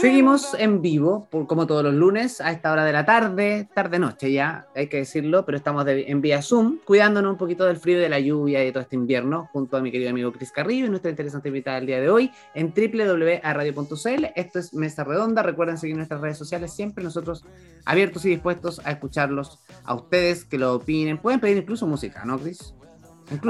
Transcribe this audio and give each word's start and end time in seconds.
Seguimos 0.00 0.54
en 0.58 0.80
vivo, 0.80 1.28
por, 1.30 1.46
como 1.46 1.66
todos 1.66 1.84
los 1.84 1.94
lunes, 1.94 2.40
a 2.40 2.50
esta 2.50 2.72
hora 2.72 2.84
de 2.84 2.92
la 2.92 3.04
tarde, 3.04 3.68
tarde-noche 3.74 4.32
ya, 4.32 4.66
hay 4.74 4.88
que 4.88 4.98
decirlo, 4.98 5.44
pero 5.44 5.58
estamos 5.58 5.86
en 5.86 6.20
vía 6.20 6.40
Zoom, 6.40 6.78
cuidándonos 6.84 7.32
un 7.32 7.38
poquito 7.38 7.64
del 7.64 7.76
frío 7.76 7.98
y 7.98 8.00
de 8.00 8.08
la 8.08 8.18
lluvia 8.18 8.62
y 8.62 8.66
de 8.66 8.72
todo 8.72 8.82
este 8.82 8.96
invierno, 8.96 9.48
junto 9.52 9.76
a 9.76 9.80
mi 9.80 9.92
querido 9.92 10.10
amigo 10.10 10.32
Cris 10.32 10.50
Carrillo 10.50 10.86
y 10.86 10.88
nuestra 10.88 11.10
interesante 11.10 11.48
invitada 11.48 11.76
del 11.76 11.86
día 11.86 12.00
de 12.00 12.08
hoy 12.08 12.30
en 12.54 12.72
www.radio.cl. 12.74 14.24
Esto 14.34 14.58
es 14.58 14.74
Mesa 14.74 15.04
Redonda, 15.04 15.42
recuerden 15.42 15.78
seguir 15.78 15.96
nuestras 15.96 16.20
redes 16.20 16.38
sociales, 16.38 16.72
siempre 16.72 17.04
nosotros 17.04 17.44
abiertos 17.84 18.24
y 18.24 18.30
dispuestos 18.30 18.80
a 18.84 18.92
escucharlos, 18.92 19.60
a 19.84 19.94
ustedes 19.94 20.44
que 20.44 20.58
lo 20.58 20.74
opinen. 20.74 21.18
Pueden 21.18 21.40
pedir 21.40 21.58
incluso 21.58 21.86
música, 21.86 22.24
¿no, 22.24 22.38
Cris? 22.38 22.74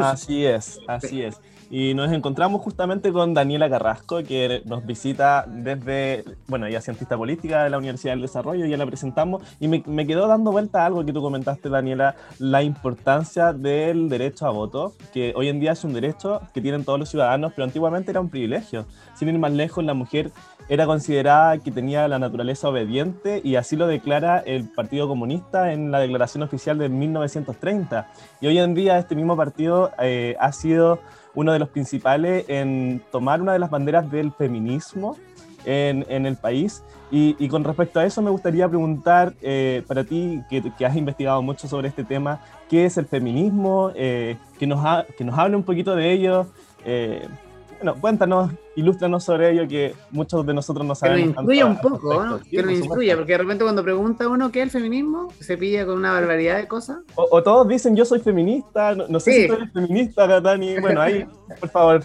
Así 0.01 0.45
es, 0.45 0.79
así 0.87 1.23
es. 1.23 1.41
Y 1.77 1.93
nos 1.95 2.13
encontramos 2.13 2.63
justamente 2.63 3.13
con 3.13 3.35
Daniela 3.35 3.69
Carrasco, 3.69 4.23
que 4.23 4.63
nos 4.65 4.87
visita 4.87 5.45
desde, 5.49 6.23
bueno, 6.47 6.67
ella 6.67 6.79
es 6.79 6.85
cientista 6.85 7.17
política 7.17 7.65
de 7.65 7.71
la 7.71 7.79
Universidad 7.79 8.13
del 8.13 8.21
Desarrollo, 8.21 8.65
ya 8.65 8.77
la 8.77 8.87
presentamos, 8.87 9.43
y 9.59 9.67
me, 9.67 9.83
me 9.85 10.07
quedó 10.07 10.29
dando 10.29 10.53
vuelta 10.53 10.87
algo 10.87 11.05
que 11.05 11.13
tú 11.13 11.21
comentaste, 11.21 11.69
Daniela, 11.69 12.15
la 12.39 12.63
importancia 12.63 13.53
del 13.53 14.09
derecho 14.09 14.47
a 14.47 14.51
voto, 14.51 14.93
que 15.13 15.33
hoy 15.35 15.49
en 15.49 15.59
día 15.59 15.73
es 15.73 15.83
un 15.83 15.95
derecho 15.95 16.43
que 16.55 16.61
tienen 16.61 16.85
todos 16.85 17.01
los 17.01 17.09
ciudadanos, 17.09 17.53
pero 17.57 17.65
antiguamente 17.65 18.13
era 18.13 18.21
un 18.21 18.31
privilegio. 18.31 18.87
Sin 19.17 19.31
ir 19.31 19.39
más 19.41 19.51
lejos, 19.51 19.83
la 19.83 19.95
mujer 19.95 20.31
era 20.69 20.87
considerada 20.87 21.59
que 21.59 21.73
tenía 21.73 22.07
la 22.07 22.21
naturaleza 22.21 22.69
obediente 22.69 23.41
y 23.43 23.57
así 23.57 23.75
lo 23.75 23.89
declara 23.89 24.39
el 24.39 24.69
Partido 24.71 25.09
Comunista 25.09 25.73
en 25.73 25.91
la 25.91 25.99
declaración 25.99 26.45
oficial 26.45 26.79
de 26.79 26.89
1930. 26.89 28.09
Y 28.41 28.47
hoy 28.47 28.59
en 28.59 28.75
día 28.75 28.97
este 28.99 29.17
mismo 29.17 29.37
partido 29.37 29.91
eh, 29.99 30.37
ha 30.39 30.53
sido 30.53 31.01
uno 31.35 31.53
de 31.53 31.59
los 31.59 31.69
principales 31.69 32.45
en 32.49 33.03
tomar 33.11 33.41
una 33.43 33.53
de 33.53 33.59
las 33.59 33.71
banderas 33.71 34.11
del 34.11 34.33
feminismo 34.33 35.17
en, 35.65 36.05
en 36.09 36.27
el 36.27 36.37
país. 36.37 36.83
Y, 37.11 37.37
y, 37.39 37.49
con 37.49 37.63
respecto 37.63 38.01
a 38.01 38.05
eso 38.05 38.23
me 38.23 38.31
gustaría 38.31 38.69
preguntar 38.69 39.35
eh, 39.41 39.83
para 39.87 40.05
ti, 40.05 40.41
que, 40.51 40.63
que, 40.77 40.87
has 40.87 40.97
investigado 40.97 41.43
mucho 41.43 41.69
sobre 41.69 41.89
este 41.89 42.03
tema, 42.03 42.41
¿qué 42.69 42.87
es 42.87 42.97
el 42.97 43.07
feminismo? 43.07 43.93
Eh, 43.95 44.37
que, 44.59 44.67
nos 44.67 44.85
ha, 44.85 45.07
que 45.17 45.23
nos 45.23 45.39
hable 45.39 45.55
un 45.55 45.63
poquito 45.63 45.95
de 45.95 46.13
ello. 46.13 46.47
Eh, 46.85 47.29
bueno, 47.77 48.01
cuéntanos, 48.01 48.51
ilústranos 48.77 49.25
sobre 49.25 49.53
ello, 49.53 49.69
que 49.69 49.95
muchos 50.11 50.45
de 50.47 50.55
nosotros 50.55 50.87
no 50.87 50.95
sabemos. 50.95 51.21
Que 51.21 51.27
nos 51.27 51.37
instruya 51.37 51.67
un 51.67 51.81
poco, 51.81 52.25
¿no? 52.25 52.41
que 52.41 52.63
nos 52.63 52.73
instruya, 52.73 53.17
porque 53.17 53.33
de 53.33 53.39
repente 53.39 53.65
cuando 53.65 53.83
pregunta 53.83 54.29
uno 54.29 54.51
qué 54.51 54.61
es 54.61 54.65
el 54.67 54.71
feminismo, 54.71 55.29
se 55.41 55.57
pilla 55.57 55.87
con 55.87 55.97
una 55.97 56.13
barbaridad 56.13 56.57
de 56.57 56.69
cosas. 56.69 56.99
O, 57.15 57.29
o 57.31 57.43
todos 57.43 57.69
dicen 57.69 57.97
yo 57.97 58.05
soy 58.05 58.21
feminista, 58.21 58.95
no, 58.95 59.07
no 59.09 59.21
sé 59.21 59.33
sí. 59.33 59.43
si 59.43 59.49
tú 59.49 59.55
eres 59.55 59.73
feminista, 59.73 60.41
Dani. 60.41 60.81
Bueno, 60.81 61.01
ahí, 61.01 61.27
por 61.61 61.69
favor, 61.69 62.05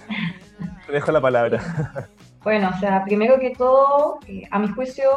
te 0.86 0.92
dejo 0.92 1.12
la 1.12 1.22
palabra. 1.22 2.10
Bueno, 2.44 2.72
o 2.74 2.80
sea, 2.80 3.04
primero 3.04 3.38
que 3.40 3.52
todo, 3.52 4.20
eh, 4.28 4.44
a 4.50 4.60
mi 4.60 4.70
juicio, 4.70 5.10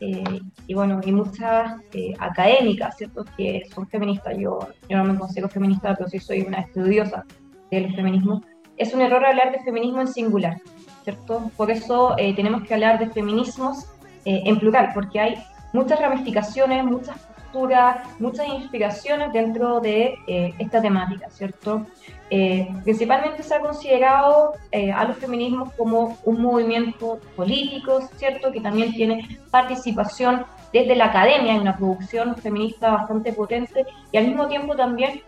eh, 0.00 0.40
y 0.66 0.74
bueno, 0.74 1.00
hay 1.04 1.12
muchas 1.12 1.80
eh, 1.92 2.14
académicas, 2.18 2.96
¿cierto?, 2.96 3.24
que 3.36 3.62
son 3.72 3.86
feministas. 3.88 4.36
Yo, 4.38 4.58
yo 4.88 4.98
no 4.98 5.04
me 5.04 5.18
considero 5.18 5.48
feminista, 5.48 5.94
pero 5.94 6.08
sí 6.08 6.18
soy 6.18 6.42
una 6.42 6.60
estudiosa 6.60 7.24
del 7.70 7.94
feminismo 7.94 8.42
es 8.76 8.92
un 8.94 9.00
error 9.00 9.24
hablar 9.24 9.52
de 9.52 9.60
feminismo 9.60 10.00
en 10.00 10.08
singular, 10.08 10.60
¿cierto? 11.02 11.50
Por 11.56 11.70
eso 11.70 12.14
eh, 12.18 12.34
tenemos 12.34 12.62
que 12.64 12.74
hablar 12.74 12.98
de 12.98 13.08
feminismos 13.08 13.86
eh, 14.24 14.42
en 14.44 14.58
plural, 14.58 14.90
porque 14.94 15.20
hay 15.20 15.34
muchas 15.72 16.00
ramificaciones, 16.00 16.84
muchas 16.84 17.18
posturas, 17.18 17.98
muchas 18.18 18.48
inspiraciones 18.48 19.32
dentro 19.32 19.80
de 19.80 20.14
eh, 20.26 20.54
esta 20.58 20.80
temática, 20.80 21.28
¿cierto? 21.30 21.86
principalmente 22.82 23.44
se 23.44 23.54
ha 23.54 23.60
considerado 23.60 24.54
a 24.96 25.04
los 25.04 25.16
feminismos 25.18 25.72
como 25.74 26.18
un 26.24 26.42
movimiento 26.42 27.20
político, 27.36 28.00
¿cierto? 28.16 28.50
Que 28.50 28.60
también 28.60 28.92
tiene 28.92 29.38
participación 29.52 30.44
desde 30.72 30.96
la 30.96 31.04
academia 31.04 31.54
en 31.54 31.60
una 31.60 31.76
producción 31.76 32.34
feminista 32.34 32.90
bastante 32.90 33.32
potente 33.32 33.86
y 34.10 34.16
al 34.16 34.26
mismo 34.26 34.48
tiempo 34.48 34.74
también 34.74 35.22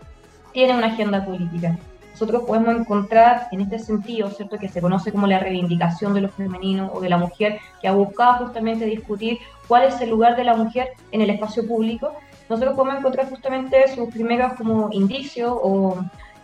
tiene 0.51 0.73
una 0.73 0.87
agenda 0.87 1.23
política 1.23 1.77
nosotros 2.19 2.43
podemos 2.47 2.75
encontrar 2.75 3.47
en 3.51 3.61
este 3.61 3.77
sentido, 3.77 4.29
¿cierto?, 4.31 4.57
que 4.57 4.67
se 4.67 4.81
conoce 4.81 5.11
como 5.11 5.27
la 5.27 5.39
reivindicación 5.39 6.13
de 6.13 6.21
lo 6.21 6.29
femenino 6.29 6.91
o 6.93 6.99
de 6.99 7.09
la 7.09 7.17
mujer, 7.17 7.59
que 7.79 7.87
ha 7.87 7.91
buscado 7.91 8.45
justamente 8.45 8.85
discutir 8.85 9.37
cuál 9.67 9.83
es 9.83 10.01
el 10.01 10.09
lugar 10.09 10.35
de 10.35 10.43
la 10.43 10.55
mujer 10.55 10.89
en 11.11 11.21
el 11.21 11.29
espacio 11.29 11.67
público, 11.67 12.13
nosotros 12.49 12.75
podemos 12.75 12.99
encontrar 12.99 13.29
justamente 13.29 13.87
sus 13.93 14.09
primeros 14.09 14.53
como 14.53 14.89
indicios 14.91 15.51
o 15.61 15.97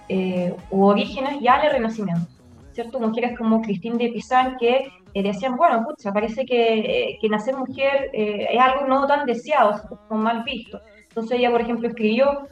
eh, 0.10 0.56
orígenes 0.70 1.40
ya 1.42 1.60
en 1.60 1.66
el 1.66 1.72
Renacimiento. 1.72 2.28
¿cierto? 2.74 3.00
Mujeres 3.00 3.38
como 3.38 3.62
Cristín 3.62 3.98
de 3.98 4.10
Pizan 4.10 4.58
que 4.58 4.88
eh, 5.14 5.24
decían, 5.24 5.56
bueno, 5.56 5.86
pucha, 5.86 6.12
parece 6.12 6.46
que, 6.46 7.18
eh, 7.22 7.30
nacer 7.30 7.56
mujer 7.56 8.10
eh, 8.14 8.48
es 8.50 8.60
algo 8.60 8.88
no 8.88 9.06
tan 9.06 9.26
deseado, 9.26 9.80
como 10.08 10.22
mal 10.22 10.44
visto. 10.44 10.82
Entonces 11.10 11.38
ella, 11.38 11.52
por 11.52 11.62
ejemplo, 11.62 11.88
escribió 11.88 12.48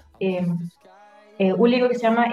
un 1.40 1.72
libro 1.72 1.90
que 1.90 1.96
se 1.96 2.04
llama 2.04 2.28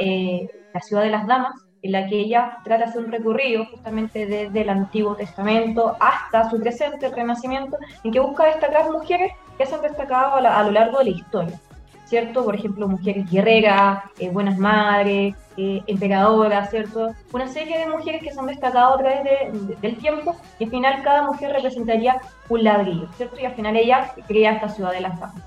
la 0.74 0.80
ciudad 0.80 1.02
de 1.02 1.10
las 1.10 1.26
damas, 1.26 1.54
en 1.82 1.92
la 1.92 2.06
que 2.06 2.18
ella 2.18 2.58
trata 2.64 2.84
de 2.84 2.90
hacer 2.90 3.04
un 3.04 3.12
recorrido 3.12 3.64
justamente 3.66 4.26
desde 4.26 4.60
el 4.60 4.68
Antiguo 4.68 5.14
Testamento 5.14 5.96
hasta 6.00 6.50
su 6.50 6.58
presente, 6.60 7.06
el 7.06 7.12
Renacimiento, 7.12 7.76
en 8.02 8.12
que 8.12 8.20
busca 8.20 8.46
destacar 8.46 8.90
mujeres 8.90 9.32
que 9.56 9.66
se 9.66 9.74
han 9.74 9.82
destacado 9.82 10.36
a, 10.36 10.62
lo 10.62 10.70
largo 10.70 10.98
de 10.98 11.04
la 11.04 11.10
historia, 11.10 11.60
¿cierto? 12.04 12.44
Por 12.44 12.54
ejemplo, 12.56 12.88
mujeres 12.88 13.30
guerreras, 13.30 14.02
eh, 14.18 14.30
buenas 14.30 14.58
madres, 14.58 15.34
eh, 15.56 15.82
emperadoras, 15.86 16.70
¿cierto? 16.70 17.14
Una 17.32 17.46
serie 17.46 17.78
de 17.78 17.86
mujeres 17.86 18.22
que 18.22 18.32
se 18.32 18.40
han 18.40 18.46
destacado 18.46 18.94
a 18.94 18.98
través 18.98 19.24
de, 19.24 19.76
del 19.80 19.96
tiempo 19.98 20.36
y 20.58 20.64
al 20.64 20.70
final 20.70 21.02
cada 21.02 21.22
mujer 21.22 21.52
representaría 21.52 22.20
un 22.48 22.64
ladrillo, 22.64 23.08
¿cierto? 23.16 23.38
Y 23.38 23.44
al 23.44 23.54
final 23.54 23.76
ella 23.76 24.12
crea 24.26 24.54
esta 24.54 24.68
ciudad 24.68 24.92
de 24.92 25.00
las 25.00 25.18
damas. 25.18 25.42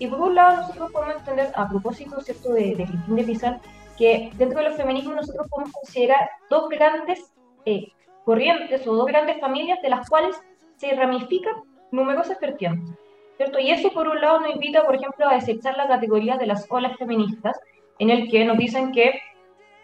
Y 0.00 0.06
por 0.06 0.20
un 0.20 0.36
lado 0.36 0.58
nosotros 0.58 0.92
podemos 0.92 1.16
entender, 1.16 1.50
a 1.56 1.68
propósito, 1.68 2.20
¿cierto?, 2.20 2.52
de, 2.52 2.76
de 2.76 2.84
Cristín 2.84 3.16
de 3.16 3.24
Pizarro, 3.24 3.60
que 3.98 4.30
dentro 4.36 4.58
de 4.58 4.68
los 4.68 4.76
feminismos 4.76 5.16
nosotros 5.16 5.46
podemos 5.50 5.72
considerar 5.72 6.30
dos 6.48 6.68
grandes 6.68 7.32
eh, 7.66 7.88
corrientes 8.24 8.86
o 8.86 8.94
dos 8.94 9.06
grandes 9.06 9.40
familias 9.40 9.80
de 9.82 9.90
las 9.90 10.08
cuales 10.08 10.40
se 10.76 10.94
ramifican 10.94 11.54
numerosas 11.90 12.38
vertientes. 12.40 12.96
¿cierto? 13.38 13.58
Y 13.58 13.70
eso 13.70 13.90
por 13.92 14.08
un 14.08 14.20
lado 14.20 14.40
nos 14.40 14.54
invita, 14.54 14.84
por 14.84 14.96
ejemplo, 14.96 15.26
a 15.28 15.34
desechar 15.34 15.76
la 15.76 15.88
categoría 15.88 16.36
de 16.36 16.46
las 16.46 16.66
olas 16.68 16.96
feministas, 16.98 17.58
en 17.98 18.10
el 18.10 18.28
que 18.30 18.44
nos 18.44 18.58
dicen 18.58 18.92
que 18.92 19.20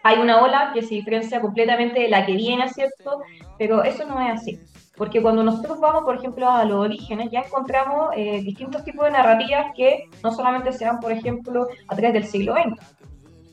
hay 0.03 0.19
una 0.19 0.41
ola 0.41 0.71
que 0.73 0.83
se 0.83 0.93
diferencia 0.95 1.41
completamente 1.41 2.01
de 2.01 2.09
la 2.09 2.25
que 2.25 2.33
viene, 2.33 2.69
¿cierto? 2.69 3.21
Pero 3.57 3.83
eso 3.83 4.05
no 4.05 4.21
es 4.21 4.39
así. 4.39 4.59
Porque 4.95 5.21
cuando 5.21 5.43
nosotros 5.43 5.79
vamos, 5.79 6.03
por 6.03 6.15
ejemplo, 6.15 6.49
a 6.49 6.63
los 6.63 6.77
orígenes, 6.77 7.31
ya 7.31 7.41
encontramos 7.41 8.11
eh, 8.15 8.41
distintos 8.43 8.83
tipos 8.83 9.05
de 9.05 9.11
narrativas 9.11 9.73
que 9.75 10.03
no 10.23 10.31
solamente 10.31 10.71
se 10.73 10.85
dan, 10.85 10.99
por 10.99 11.11
ejemplo, 11.11 11.67
a 11.87 11.95
través 11.95 12.13
del 12.13 12.25
siglo 12.25 12.53
XX. 12.53 12.95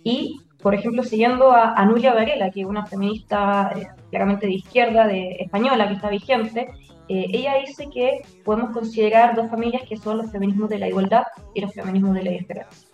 Y 0.05 0.41
por 0.63 0.75
ejemplo, 0.75 1.03
siguiendo 1.03 1.51
a, 1.51 1.75
a 1.75 1.85
Nuria 1.85 2.15
Varela, 2.15 2.51
que 2.51 2.61
es 2.61 2.67
una 2.67 2.87
feminista 2.87 3.73
eh, 3.77 3.89
claramente 4.11 4.47
de 4.47 4.53
izquierda, 4.53 5.07
de 5.07 5.37
española, 5.41 5.89
que 5.89 5.95
está 5.95 6.09
vigente, 6.09 6.69
eh, 7.09 7.27
ella 7.33 7.57
dice 7.57 7.91
que 7.91 8.23
podemos 8.45 8.71
considerar 8.71 9.35
dos 9.35 9.51
familias 9.51 9.83
que 9.89 9.97
son 9.97 10.19
los 10.19 10.31
feminismos 10.31 10.69
de 10.71 10.79
la 10.79 10.89
igualdad 10.89 11.25
y 11.53 11.61
los 11.61 11.75
feminismos 11.75 12.15
de 12.15 12.23
la 12.23 12.31
diferencia. 12.31 12.89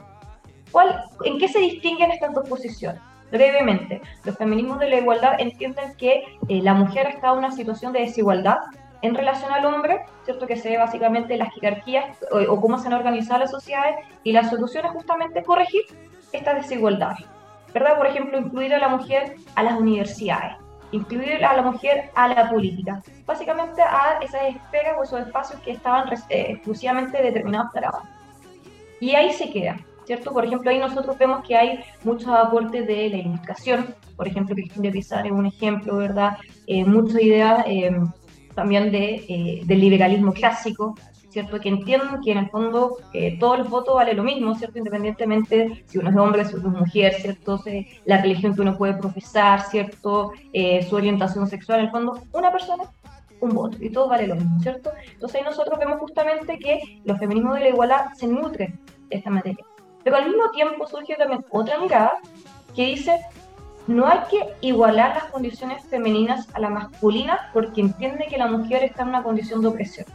¿Cuál, 0.73 1.05
¿En 1.25 1.39
qué 1.39 1.49
se 1.49 1.61
distinguen 1.61 2.11
estas 2.11 2.33
dos 2.35 2.49
posiciones? 2.49 3.01
Brevemente, 3.31 4.01
los 4.25 4.37
feminismos 4.37 4.79
de 4.79 4.89
la 4.89 5.01
igualdad 5.01 5.39
entienden 5.39 5.95
que 5.99 6.25
eh, 6.49 6.63
la 6.63 6.73
mujer 6.73 7.07
está 7.09 7.33
en 7.33 7.39
una 7.39 7.53
situación 7.53 7.93
de 7.93 8.01
desigualdad 8.01 8.57
en 9.03 9.15
relación 9.15 9.53
al 9.53 9.67
hombre, 9.67 10.01
¿cierto? 10.25 10.47
Que 10.47 10.57
se 10.57 10.71
ve 10.71 10.79
básicamente 10.79 11.37
las 11.37 11.53
jerarquías 11.55 12.19
o, 12.33 12.39
o 12.53 12.61
cómo 12.61 12.79
se 12.79 12.89
han 12.89 12.95
organizado 12.95 13.41
las 13.41 13.51
sociedades 13.51 13.97
y 14.25 14.33
la 14.33 14.49
solución 14.49 14.87
es 14.87 14.93
justamente 14.93 15.43
corregir 15.43 15.83
estas 16.33 16.57
desigualdades. 16.57 17.27
¿Verdad? 17.75 17.97
Por 17.97 18.07
ejemplo, 18.07 18.39
incluir 18.39 18.75
a 18.75 18.79
la 18.79 18.89
mujer 18.89 19.37
a 19.55 19.63
las 19.63 19.79
universidades, 19.79 20.57
incluir 20.93 21.45
a 21.45 21.57
la 21.57 21.63
mujer 21.63 22.11
a 22.15 22.29
la 22.29 22.51
política, 22.51 23.03
básicamente 23.27 23.83
a 23.83 24.19
esas 24.23 24.55
esferas 24.55 24.97
o 24.99 25.03
esos 25.03 25.21
espacios 25.21 25.61
que 25.63 25.73
estaban 25.73 26.09
eh, 26.29 26.47
exclusivamente 26.51 27.23
determinados 27.23 27.73
para 27.73 27.89
abajo. 27.89 28.07
Y 29.01 29.15
ahí 29.15 29.33
se 29.33 29.51
queda, 29.51 29.79
¿cierto? 30.07 30.33
Por 30.33 30.45
ejemplo, 30.45 30.71
ahí 30.71 30.79
nosotros 30.79 31.17
vemos 31.19 31.47
que 31.47 31.57
hay 31.57 31.81
muchos 32.05 32.29
aportes 32.29 32.87
de 32.87 33.11
la 33.11 33.17
ilustración, 33.17 33.95
por 34.17 34.27
ejemplo, 34.27 34.57
Cristina 34.57 34.89
de 34.89 34.91
Pizarro 34.91 35.27
es 35.27 35.33
un 35.33 35.47
ejemplo, 35.47 35.97
¿verdad? 35.97 36.39
Eh, 36.67 36.85
muchas 36.85 37.23
ideas 37.23 37.65
eh, 37.69 37.97
también 38.55 38.91
de, 38.91 39.63
del 39.65 39.81
liberalismo 39.81 40.33
clásico, 40.33 40.97
¿cierto? 41.39 41.61
Que 41.61 41.69
entiendan 41.69 42.21
que 42.21 42.33
en 42.33 42.39
el 42.39 42.51
fondo 42.51 42.97
eh, 43.13 43.39
todos 43.39 43.59
los 43.59 43.71
votos 43.71 43.95
vale 43.95 44.13
lo 44.13 44.25
mismo, 44.25 44.57
¿cierto? 44.57 44.79
Independientemente 44.79 45.85
si 45.87 45.99
uno 45.99 46.11
es 46.11 46.17
hombre, 46.17 46.45
si 46.45 46.57
uno 46.57 46.69
es 46.71 46.81
mujer, 46.81 47.15
¿cierto? 47.15 47.63
La 48.07 48.21
religión 48.21 48.55
que 48.57 48.63
uno 48.63 48.77
puede 48.77 48.95
profesar, 48.95 49.63
¿cierto? 49.63 50.33
Eh, 50.53 50.85
su 50.89 50.97
orientación 50.97 51.47
sexual, 51.47 51.79
en 51.79 51.85
el 51.87 51.91
fondo, 51.93 52.21
una 52.33 52.51
persona, 52.51 52.85
un 53.41 53.51
voto, 53.51 53.77
y 53.81 53.91
todo 53.91 54.09
vale 54.09 54.27
lo 54.27 54.35
mismo, 54.35 54.59
¿cierto? 54.61 54.91
Entonces 55.13 55.41
ahí 55.41 55.45
nosotros 55.45 55.79
vemos 55.79 56.01
justamente 56.01 56.59
que 56.59 57.01
los 57.05 57.19
feminismos 57.19 57.55
de 57.55 57.61
la 57.61 57.69
igualdad 57.69 58.07
se 58.17 58.27
nutren 58.27 58.77
de 59.09 59.17
esta 59.17 59.31
materia. 59.31 59.65
Pero 60.03 60.17
al 60.17 60.27
mismo 60.27 60.51
tiempo 60.51 60.89
surge 60.89 61.15
también 61.15 61.45
otra 61.51 61.79
mirada 61.79 62.15
que 62.75 62.85
dice, 62.85 63.21
no 63.87 64.09
hay 64.09 64.19
que 64.29 64.55
igualar 64.61 65.15
las 65.15 65.25
condiciones 65.27 65.85
femeninas 65.85 66.49
a 66.53 66.59
las 66.59 66.71
masculinas 66.71 67.39
porque 67.53 67.81
entiende 67.81 68.27
que 68.29 68.39
la 68.39 68.49
mujer 68.49 68.83
está 68.83 69.03
en 69.03 69.11
una 69.11 69.23
condición 69.23 69.63
de 69.63 69.69
opresión. 69.69 70.07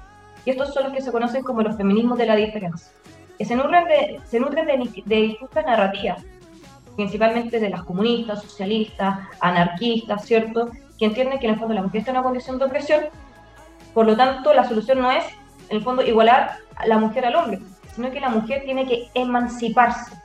Y 0.45 0.51
estos 0.51 0.73
son 0.73 0.83
los 0.83 0.93
que 0.93 1.01
se 1.01 1.11
conocen 1.11 1.43
como 1.43 1.61
los 1.61 1.77
feminismos 1.77 2.17
de 2.17 2.25
la 2.25 2.35
diferencia. 2.35 2.91
Que 3.37 3.45
se 3.45 3.55
nutren 3.55 3.85
de, 3.85 4.19
se 4.25 4.39
nutren 4.39 4.65
de, 4.67 5.03
de 5.05 5.15
distintas 5.15 5.65
narrativas, 5.65 6.23
principalmente 6.95 7.59
de 7.59 7.69
las 7.69 7.83
comunistas, 7.83 8.41
socialistas, 8.41 9.19
anarquistas, 9.39 10.25
¿cierto? 10.25 10.69
Que 10.97 11.05
entienden 11.05 11.39
que 11.39 11.47
en 11.47 11.53
el 11.53 11.59
fondo 11.59 11.73
la 11.73 11.81
mujer 11.81 11.99
está 11.99 12.11
en 12.11 12.17
una 12.17 12.23
condición 12.23 12.59
de 12.59 12.65
opresión, 12.65 13.03
por 13.93 14.05
lo 14.05 14.15
tanto 14.15 14.53
la 14.53 14.67
solución 14.67 14.99
no 14.99 15.11
es, 15.11 15.23
en 15.69 15.77
el 15.77 15.83
fondo, 15.83 16.03
igualar 16.03 16.57
a 16.75 16.87
la 16.87 16.97
mujer 16.97 17.25
al 17.25 17.35
hombre, 17.35 17.59
sino 17.95 18.11
que 18.11 18.19
la 18.19 18.29
mujer 18.29 18.63
tiene 18.65 18.85
que 18.85 19.07
emanciparse, 19.13 20.15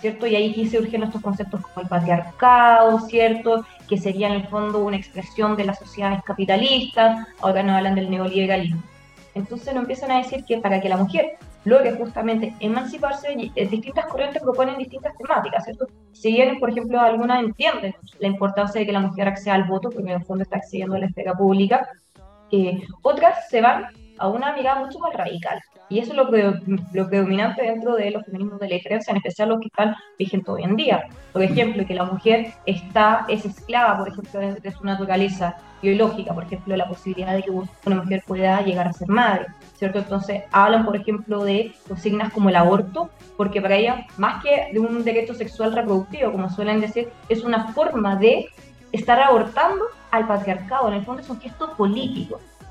¿cierto? 0.00 0.26
Y 0.26 0.36
ahí 0.36 0.50
aquí 0.50 0.68
surgen 0.68 1.02
estos 1.02 1.22
conceptos 1.22 1.60
como 1.60 1.82
el 1.82 1.88
patriarcado, 1.88 3.00
¿cierto? 3.00 3.64
Que 3.88 3.98
sería 3.98 4.28
en 4.28 4.34
el 4.34 4.46
fondo 4.48 4.78
una 4.78 4.96
expresión 4.96 5.56
de 5.56 5.64
las 5.64 5.78
sociedades 5.78 6.22
capitalistas, 6.24 7.26
ahora 7.40 7.62
nos 7.62 7.76
hablan 7.76 7.94
del 7.94 8.10
neoliberalismo. 8.10 8.82
Entonces 9.38 9.72
nos 9.72 9.82
empiezan 9.82 10.10
a 10.10 10.18
decir 10.18 10.44
que 10.44 10.58
para 10.58 10.80
que 10.80 10.88
la 10.88 10.96
mujer 10.96 11.38
logre 11.64 11.92
justamente 11.92 12.54
emanciparse, 12.60 13.28
eh, 13.54 13.68
distintas 13.68 14.06
corrientes 14.06 14.42
proponen 14.42 14.76
distintas 14.78 15.16
temáticas. 15.16 15.64
Si 16.12 16.32
bien, 16.32 16.58
por 16.58 16.70
ejemplo, 16.70 17.00
algunas 17.00 17.40
entienden 17.40 17.94
la 18.18 18.26
importancia 18.26 18.80
de 18.80 18.86
que 18.86 18.92
la 18.92 19.00
mujer 19.00 19.28
acceda 19.28 19.54
al 19.54 19.64
voto, 19.64 19.90
porque 19.90 20.10
en 20.10 20.20
el 20.20 20.24
fondo 20.24 20.42
está 20.42 20.56
accediendo 20.56 20.96
a 20.96 20.98
la 20.98 21.06
esfera 21.06 21.34
pública, 21.34 21.88
eh, 22.50 22.80
otras 23.02 23.48
se 23.48 23.60
van 23.60 23.86
a 24.18 24.28
una 24.28 24.52
mirada 24.54 24.80
mucho 24.84 24.98
más 24.98 25.14
radical. 25.14 25.60
Y 25.88 25.98
eso 26.00 26.12
es 26.12 26.16
lo, 26.16 26.24
lo 26.24 27.08
predominante 27.08 27.62
dentro 27.62 27.94
de 27.94 28.10
los 28.10 28.24
feminismos 28.24 28.60
de 28.60 28.68
la 28.68 28.74
diferencia, 28.74 29.10
en 29.10 29.16
especial 29.18 29.48
los 29.48 29.60
que 29.60 29.68
están 29.68 29.94
vigentes 30.18 30.48
hoy 30.48 30.62
en 30.62 30.76
día. 30.76 31.08
Por 31.32 31.42
ejemplo, 31.42 31.86
que 31.86 31.94
la 31.94 32.04
mujer 32.04 32.52
está, 32.66 33.24
es 33.28 33.44
esclava, 33.44 33.98
por 33.98 34.08
ejemplo, 34.08 34.40
de, 34.40 34.70
su 34.70 34.84
naturaleza 34.84 35.56
biológica, 35.80 36.34
por 36.34 36.44
ejemplo, 36.44 36.76
la 36.76 36.88
posibilidad 36.88 37.34
de 37.34 37.42
que 37.42 37.50
una 37.50 38.02
mujer 38.02 38.22
pueda 38.26 38.60
llegar 38.62 38.88
a 38.88 38.92
ser 38.92 39.08
madre, 39.08 39.46
¿cierto? 39.76 40.00
Entonces 40.00 40.42
hablan, 40.52 40.84
por 40.84 40.96
ejemplo, 40.96 41.44
de 41.44 41.72
consignas 41.86 42.32
como 42.32 42.48
el 42.48 42.56
aborto, 42.56 43.10
porque 43.36 43.62
para 43.62 43.76
ella, 43.76 44.06
más 44.16 44.42
que 44.42 44.70
de 44.72 44.80
un 44.80 45.04
derecho 45.04 45.34
sexual 45.34 45.72
reproductivo, 45.72 46.32
como 46.32 46.50
suelen 46.50 46.80
decir, 46.80 47.08
es 47.28 47.44
una 47.44 47.72
forma 47.72 48.16
de 48.16 48.46
estar 48.92 49.20
abortando 49.20 49.84
al 50.10 50.26
patriarcado, 50.26 50.88
en 50.88 50.94
el 50.94 51.04
fondo 51.04 51.22
es 51.22 51.30
un 51.30 51.40
gesto. 51.40 51.76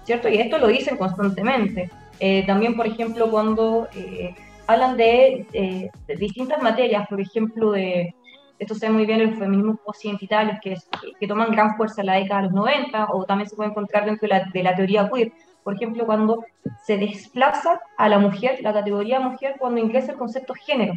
¿cierto? 0.07 0.29
Y 0.29 0.37
esto 0.37 0.57
lo 0.57 0.67
dicen 0.67 0.97
constantemente. 0.97 1.91
Eh, 2.19 2.45
también, 2.45 2.75
por 2.75 2.87
ejemplo, 2.87 3.29
cuando 3.29 3.87
eh, 3.93 4.33
hablan 4.65 4.97
de, 4.97 5.45
eh, 5.53 5.89
de, 6.07 6.15
distintas 6.15 6.61
materias, 6.61 7.07
por 7.07 7.21
ejemplo, 7.21 7.71
de, 7.71 8.15
esto 8.59 8.73
se 8.73 8.87
ve 8.87 8.93
muy 8.93 9.05
bien 9.05 9.21
en 9.21 9.31
los 9.31 9.39
feminismos 9.39 9.79
post-identitarios, 9.85 10.57
que, 10.61 10.75
que, 11.19 11.27
toman 11.27 11.51
gran 11.51 11.75
fuerza 11.75 12.01
en 12.01 12.07
la 12.07 12.15
década 12.15 12.41
de 12.41 12.47
los 12.47 12.55
90, 12.55 13.07
o 13.11 13.25
también 13.25 13.49
se 13.49 13.55
puede 13.55 13.69
encontrar 13.69 14.05
dentro 14.05 14.27
de 14.27 14.35
la, 14.35 14.45
de 14.51 14.63
la 14.63 14.75
teoría 14.75 15.09
queer, 15.13 15.31
por 15.63 15.75
ejemplo, 15.75 16.05
cuando 16.05 16.43
se 16.85 16.97
desplaza 16.97 17.81
a 17.97 18.09
la 18.09 18.19
mujer, 18.19 18.59
la 18.61 18.73
categoría 18.73 19.19
mujer, 19.19 19.55
cuando 19.59 19.81
ingresa 19.81 20.13
el 20.13 20.17
concepto 20.17 20.53
género, 20.53 20.93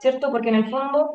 ¿cierto? 0.00 0.30
Porque 0.32 0.48
en 0.48 0.54
el 0.56 0.70
fondo, 0.70 1.14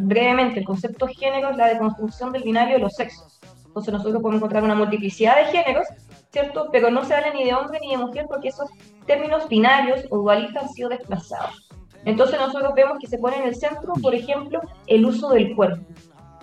brevemente, 0.00 0.60
el 0.60 0.64
concepto 0.64 1.08
género 1.08 1.50
es 1.50 1.56
la 1.56 1.66
deconstrucción 1.66 2.30
del 2.30 2.44
binario 2.44 2.76
de 2.76 2.82
los 2.82 2.94
sexos. 2.94 3.40
Entonces 3.66 3.92
nosotros 3.92 4.22
podemos 4.22 4.38
encontrar 4.38 4.62
una 4.62 4.76
multiplicidad 4.76 5.36
de 5.36 5.44
géneros, 5.46 5.88
¿cierto? 6.30 6.68
Pero 6.72 6.90
no 6.90 7.04
se 7.04 7.14
habla 7.14 7.32
ni 7.32 7.44
de 7.44 7.54
hombre 7.54 7.78
ni 7.80 7.90
de 7.90 7.98
mujer 7.98 8.26
porque 8.28 8.48
esos 8.48 8.68
términos 9.06 9.48
binarios 9.48 10.04
o 10.10 10.18
dualistas 10.18 10.64
han 10.64 10.68
sido 10.70 10.88
desplazados. 10.88 11.68
Entonces 12.04 12.38
nosotros 12.38 12.72
vemos 12.74 12.98
que 13.00 13.06
se 13.06 13.18
pone 13.18 13.36
en 13.36 13.48
el 13.48 13.54
centro, 13.54 13.92
por 14.02 14.14
ejemplo, 14.14 14.60
el 14.86 15.04
uso 15.04 15.30
del 15.30 15.54
cuerpo. 15.54 15.84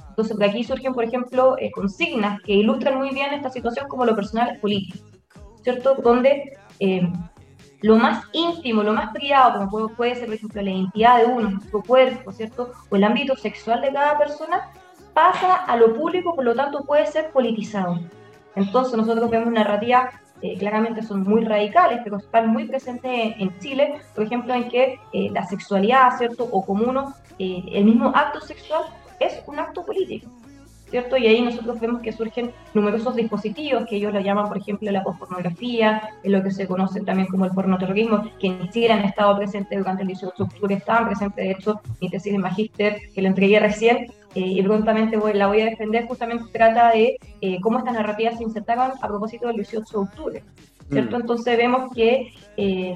Entonces 0.10 0.38
de 0.38 0.46
aquí 0.46 0.64
surgen, 0.64 0.94
por 0.94 1.04
ejemplo, 1.04 1.56
eh, 1.60 1.72
consignas 1.72 2.42
que 2.42 2.54
ilustran 2.54 2.98
muy 2.98 3.10
bien 3.10 3.34
esta 3.34 3.50
situación 3.50 3.88
como 3.88 4.06
lo 4.06 4.16
personal 4.16 4.50
es 4.50 4.60
político, 4.60 5.06
¿cierto? 5.62 5.96
Donde 5.96 6.58
eh, 6.80 7.02
lo 7.82 7.98
más 7.98 8.24
íntimo, 8.32 8.82
lo 8.84 8.94
más 8.94 9.12
privado, 9.14 9.68
como 9.70 9.90
puede 9.90 10.16
ser, 10.16 10.26
por 10.26 10.36
ejemplo, 10.36 10.62
la 10.62 10.72
identidad 10.72 11.20
de 11.20 11.26
uno, 11.26 11.60
su 11.70 11.84
cuerpo, 11.84 12.32
¿cierto? 12.32 12.72
O 12.90 12.96
el 12.96 13.04
ámbito 13.04 13.36
sexual 13.36 13.82
de 13.82 13.92
cada 13.92 14.18
persona, 14.18 14.72
pasa 15.14 15.56
a 15.56 15.78
lo 15.78 15.94
público, 15.94 16.34
por 16.34 16.46
lo 16.46 16.56
tanto 16.56 16.84
puede 16.86 17.06
ser 17.06 17.32
politizado. 17.32 18.00
Entonces 18.56 18.98
nosotros 18.98 19.30
vemos 19.30 19.52
narrativas 19.52 20.14
eh, 20.42 20.58
claramente 20.58 21.02
son 21.02 21.24
muy 21.24 21.44
radicales, 21.44 22.02
pero 22.04 22.18
están 22.18 22.50
muy 22.50 22.66
presentes 22.66 23.10
en 23.40 23.58
Chile, 23.60 24.02
por 24.14 24.26
ejemplo, 24.26 24.54
en 24.54 24.70
que 24.70 25.00
eh, 25.14 25.30
la 25.32 25.46
sexualidad, 25.46 26.18
¿cierto? 26.18 26.48
O 26.52 26.66
como 26.66 26.86
uno, 26.86 27.14
eh, 27.40 27.64
el 27.72 27.86
mismo 27.86 28.12
acto 28.14 28.42
sexual 28.42 28.84
es 29.20 29.42
un 29.48 29.60
acto 29.60 29.86
político. 29.86 30.30
¿cierto? 30.90 31.18
Y 31.18 31.28
ahí 31.28 31.42
nosotros 31.42 31.80
vemos 31.80 32.02
que 32.02 32.12
surgen 32.12 32.52
numerosos 32.74 33.16
dispositivos 33.16 33.86
que 33.88 33.96
ellos 33.98 34.14
lo 34.14 34.20
llaman, 34.20 34.48
por 34.48 34.58
ejemplo, 34.58 34.90
la 34.92 35.04
pospornografía, 35.04 36.10
en 36.24 36.32
lo 36.32 36.44
que 36.44 36.52
se 36.52 36.68
conoce 36.68 37.02
también 37.02 37.28
como 37.28 37.46
el 37.46 37.52
pornoterrorismo, 37.52 38.24
que 38.40 38.50
ni 38.50 38.66
siquiera 38.68 38.96
han 38.96 39.04
estado 39.04 39.36
presentes 39.36 39.78
durante 39.78 40.04
el 40.04 40.10
18 40.10 40.36
de 40.38 40.44
octubre, 40.44 40.76
estaban 40.76 41.08
presentes, 41.08 41.44
de 41.44 41.52
hecho, 41.52 41.82
mi 42.00 42.10
tesis 42.10 42.32
de 42.32 42.40
magíster, 42.40 43.00
que 43.14 43.22
lo 43.22 43.28
entregué 43.28 43.60
recién, 43.60 44.08
y 44.36 44.62
prontamente 44.64 45.18
voy, 45.18 45.34
la 45.34 45.48
voy 45.48 45.62
a 45.62 45.66
defender, 45.66 46.08
justamente 46.08 46.46
trata 46.52 46.92
de 46.92 47.18
eh, 47.42 47.58
cómo 47.62 47.80
estas 47.80 47.94
narrativas 47.94 48.38
se 48.38 48.44
insertaban 48.44 48.92
a 49.02 49.08
propósito 49.08 49.48
del 49.48 49.58
18 49.58 49.86
de 49.90 49.98
octubre. 49.98 50.44
¿cierto? 50.90 51.18
Mm. 51.18 51.22
Entonces 51.22 51.58
vemos 51.58 51.92
que 51.94 52.34
eh, 52.58 52.96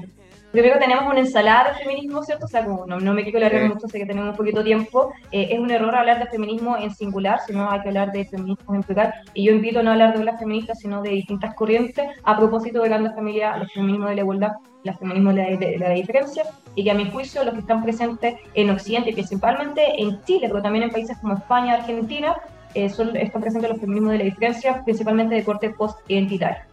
primero 0.50 0.78
tenemos 0.78 1.04
una 1.06 1.20
ensalada 1.20 1.72
de 1.72 1.84
feminismo, 1.84 2.22
¿cierto? 2.22 2.46
O 2.46 2.48
sea, 2.48 2.64
como 2.64 2.86
no, 2.86 3.12
me 3.12 3.22
quiero 3.22 3.38
alargar 3.38 3.68
mucho, 3.68 3.88
sé 3.88 3.98
que 3.98 4.06
tenemos 4.06 4.30
un 4.30 4.36
poquito 4.36 4.58
de 4.58 4.64
tiempo. 4.64 5.12
Eh, 5.32 5.48
es 5.50 5.58
un 5.58 5.70
error 5.70 5.94
hablar 5.94 6.18
de 6.18 6.26
feminismo 6.26 6.76
en 6.76 6.94
singular, 6.94 7.40
sino 7.46 7.70
hay 7.70 7.80
que 7.80 7.88
hablar 7.88 8.12
de 8.12 8.24
feminismo 8.24 8.74
en 8.74 8.82
plural. 8.82 9.14
Y 9.34 9.44
yo 9.44 9.52
invito 9.52 9.80
a 9.80 9.82
no 9.82 9.92
hablar 9.92 10.16
de 10.16 10.24
las 10.24 10.38
feministas, 10.38 10.78
sino 10.80 11.02
de 11.02 11.10
distintas 11.10 11.54
corrientes, 11.54 12.08
a 12.24 12.36
propósito 12.36 12.82
de 12.82 12.90
la 12.90 13.12
familia, 13.12 13.56
los 13.56 13.72
feminismos 13.72 14.10
de 14.10 14.14
la 14.16 14.20
igualdad, 14.20 14.52
los 14.84 14.98
feminismos 14.98 15.34
de 15.34 15.42
la, 15.42 15.56
de, 15.56 15.78
la, 15.78 15.90
diferencia, 15.90 16.44
y 16.74 16.84
que 16.84 16.90
a 16.90 16.94
mi 16.94 17.10
juicio 17.10 17.44
los 17.44 17.54
que 17.54 17.60
están 17.60 17.82
presentes 17.82 18.36
en 18.54 18.70
Occidente, 18.70 19.12
principalmente 19.12 19.82
en 20.00 20.22
Chile, 20.24 20.48
pero 20.48 20.62
también 20.62 20.84
en 20.84 20.90
países 20.90 21.16
como 21.18 21.34
España, 21.34 21.74
Argentina, 21.74 22.36
eh, 22.74 22.88
son, 22.88 23.16
están 23.16 23.40
presentes 23.40 23.70
los 23.70 23.80
feminismos 23.80 24.12
de 24.12 24.18
la 24.18 24.24
diferencia, 24.24 24.82
principalmente 24.84 25.34
de 25.34 25.44
corte 25.44 25.70
post-identitario. 25.70 26.69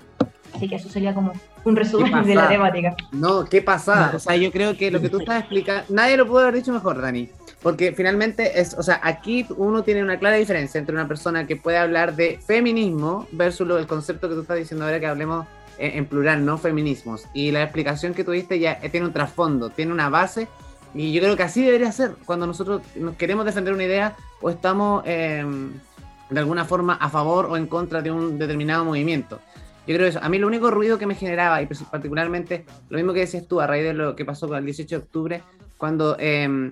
Así 0.58 0.68
que 0.68 0.76
eso 0.76 0.90
sería 0.90 1.14
como 1.14 1.34
un 1.66 1.76
resumen 1.76 2.26
de 2.26 2.34
la 2.34 2.50
temática. 2.50 2.96
No, 3.12 3.46
¿qué 3.46 3.62
pasa? 3.62 4.12
O 4.16 4.20
sea, 4.20 4.36
yo 4.36 4.52
creo 4.52 4.76
que 4.76 4.90
lo 4.90 5.00
que 5.00 5.10
tú 5.10 5.20
estás 5.20 5.42
explicando, 5.42 5.84
nadie 5.90 6.18
lo 6.18 6.26
pudo 6.26 6.40
haber 6.40 6.56
dicho 6.56 6.74
mejor, 6.74 7.00
Dani. 7.00 7.30
Porque 7.62 7.92
finalmente 7.92 8.60
es, 8.60 8.74
o 8.74 8.82
sea, 8.82 9.00
aquí 9.04 9.46
uno 9.56 9.84
tiene 9.84 10.02
una 10.02 10.18
clara 10.18 10.36
diferencia 10.36 10.80
entre 10.80 10.96
una 10.96 11.08
persona 11.08 11.46
que 11.46 11.56
puede 11.56 11.78
hablar 11.78 12.16
de 12.16 12.40
feminismo 12.44 13.28
versus 13.32 13.70
el 13.70 13.86
concepto 13.86 14.28
que 14.28 14.34
tú 14.34 14.42
estás 14.42 14.58
diciendo 14.58 14.86
ahora 14.86 15.00
que 15.00 15.06
hablemos 15.06 15.46
en, 15.78 16.06
plural, 16.08 16.44
no 16.44 16.58
feminismos. 16.58 17.26
Y 17.36 17.52
la 17.52 17.62
explicación 17.62 18.16
que 18.16 18.24
tuviste 18.24 18.58
ya 18.58 18.80
tiene 18.80 19.06
un 19.06 19.14
trasfondo, 19.14 19.70
tiene 19.70 19.92
una 19.92 20.10
base. 20.10 20.48
Y 20.96 21.14
yo 21.14 21.22
creo 21.22 21.38
que 21.38 21.44
así 21.44 21.64
debería 21.64 21.92
ser 21.92 22.16
cuando 22.26 22.48
nosotros 22.48 22.82
nos 22.96 23.16
queremos 23.16 23.46
defender 23.46 23.74
una 23.74 23.84
idea 23.84 24.16
o 24.42 24.50
estamos 24.50 25.04
em, 25.06 25.72
de 26.30 26.40
alguna 26.40 26.66
forma 26.66 26.94
a 26.96 27.10
favor 27.10 27.46
o 27.46 27.58
en 27.58 27.68
contra 27.68 28.02
de 28.02 28.12
un 28.12 28.38
determinado 28.38 28.86
movimiento. 28.86 29.40
Yo 29.88 29.96
creo 29.96 30.08
eso. 30.08 30.20
A 30.22 30.30
mí 30.30 30.38
lo 30.38 30.48
único 30.48 30.70
ruido 30.70 30.98
que 30.98 31.08
me 31.08 31.16
generaba, 31.16 31.62
y 31.62 31.66
pues, 31.66 31.82
particularmente 31.84 32.66
lo 32.90 32.98
mismo 32.98 33.14
que 33.14 33.22
decías 33.22 33.48
tú 33.48 33.62
a 33.62 33.68
raíz 33.68 33.86
de 33.86 33.94
lo 33.94 34.16
que 34.16 34.26
pasó 34.26 34.48
con 34.48 34.58
el 34.58 34.66
18 34.66 34.96
de 34.96 35.04
octubre, 35.04 35.44
cuando 35.78 36.18
eh, 36.20 36.72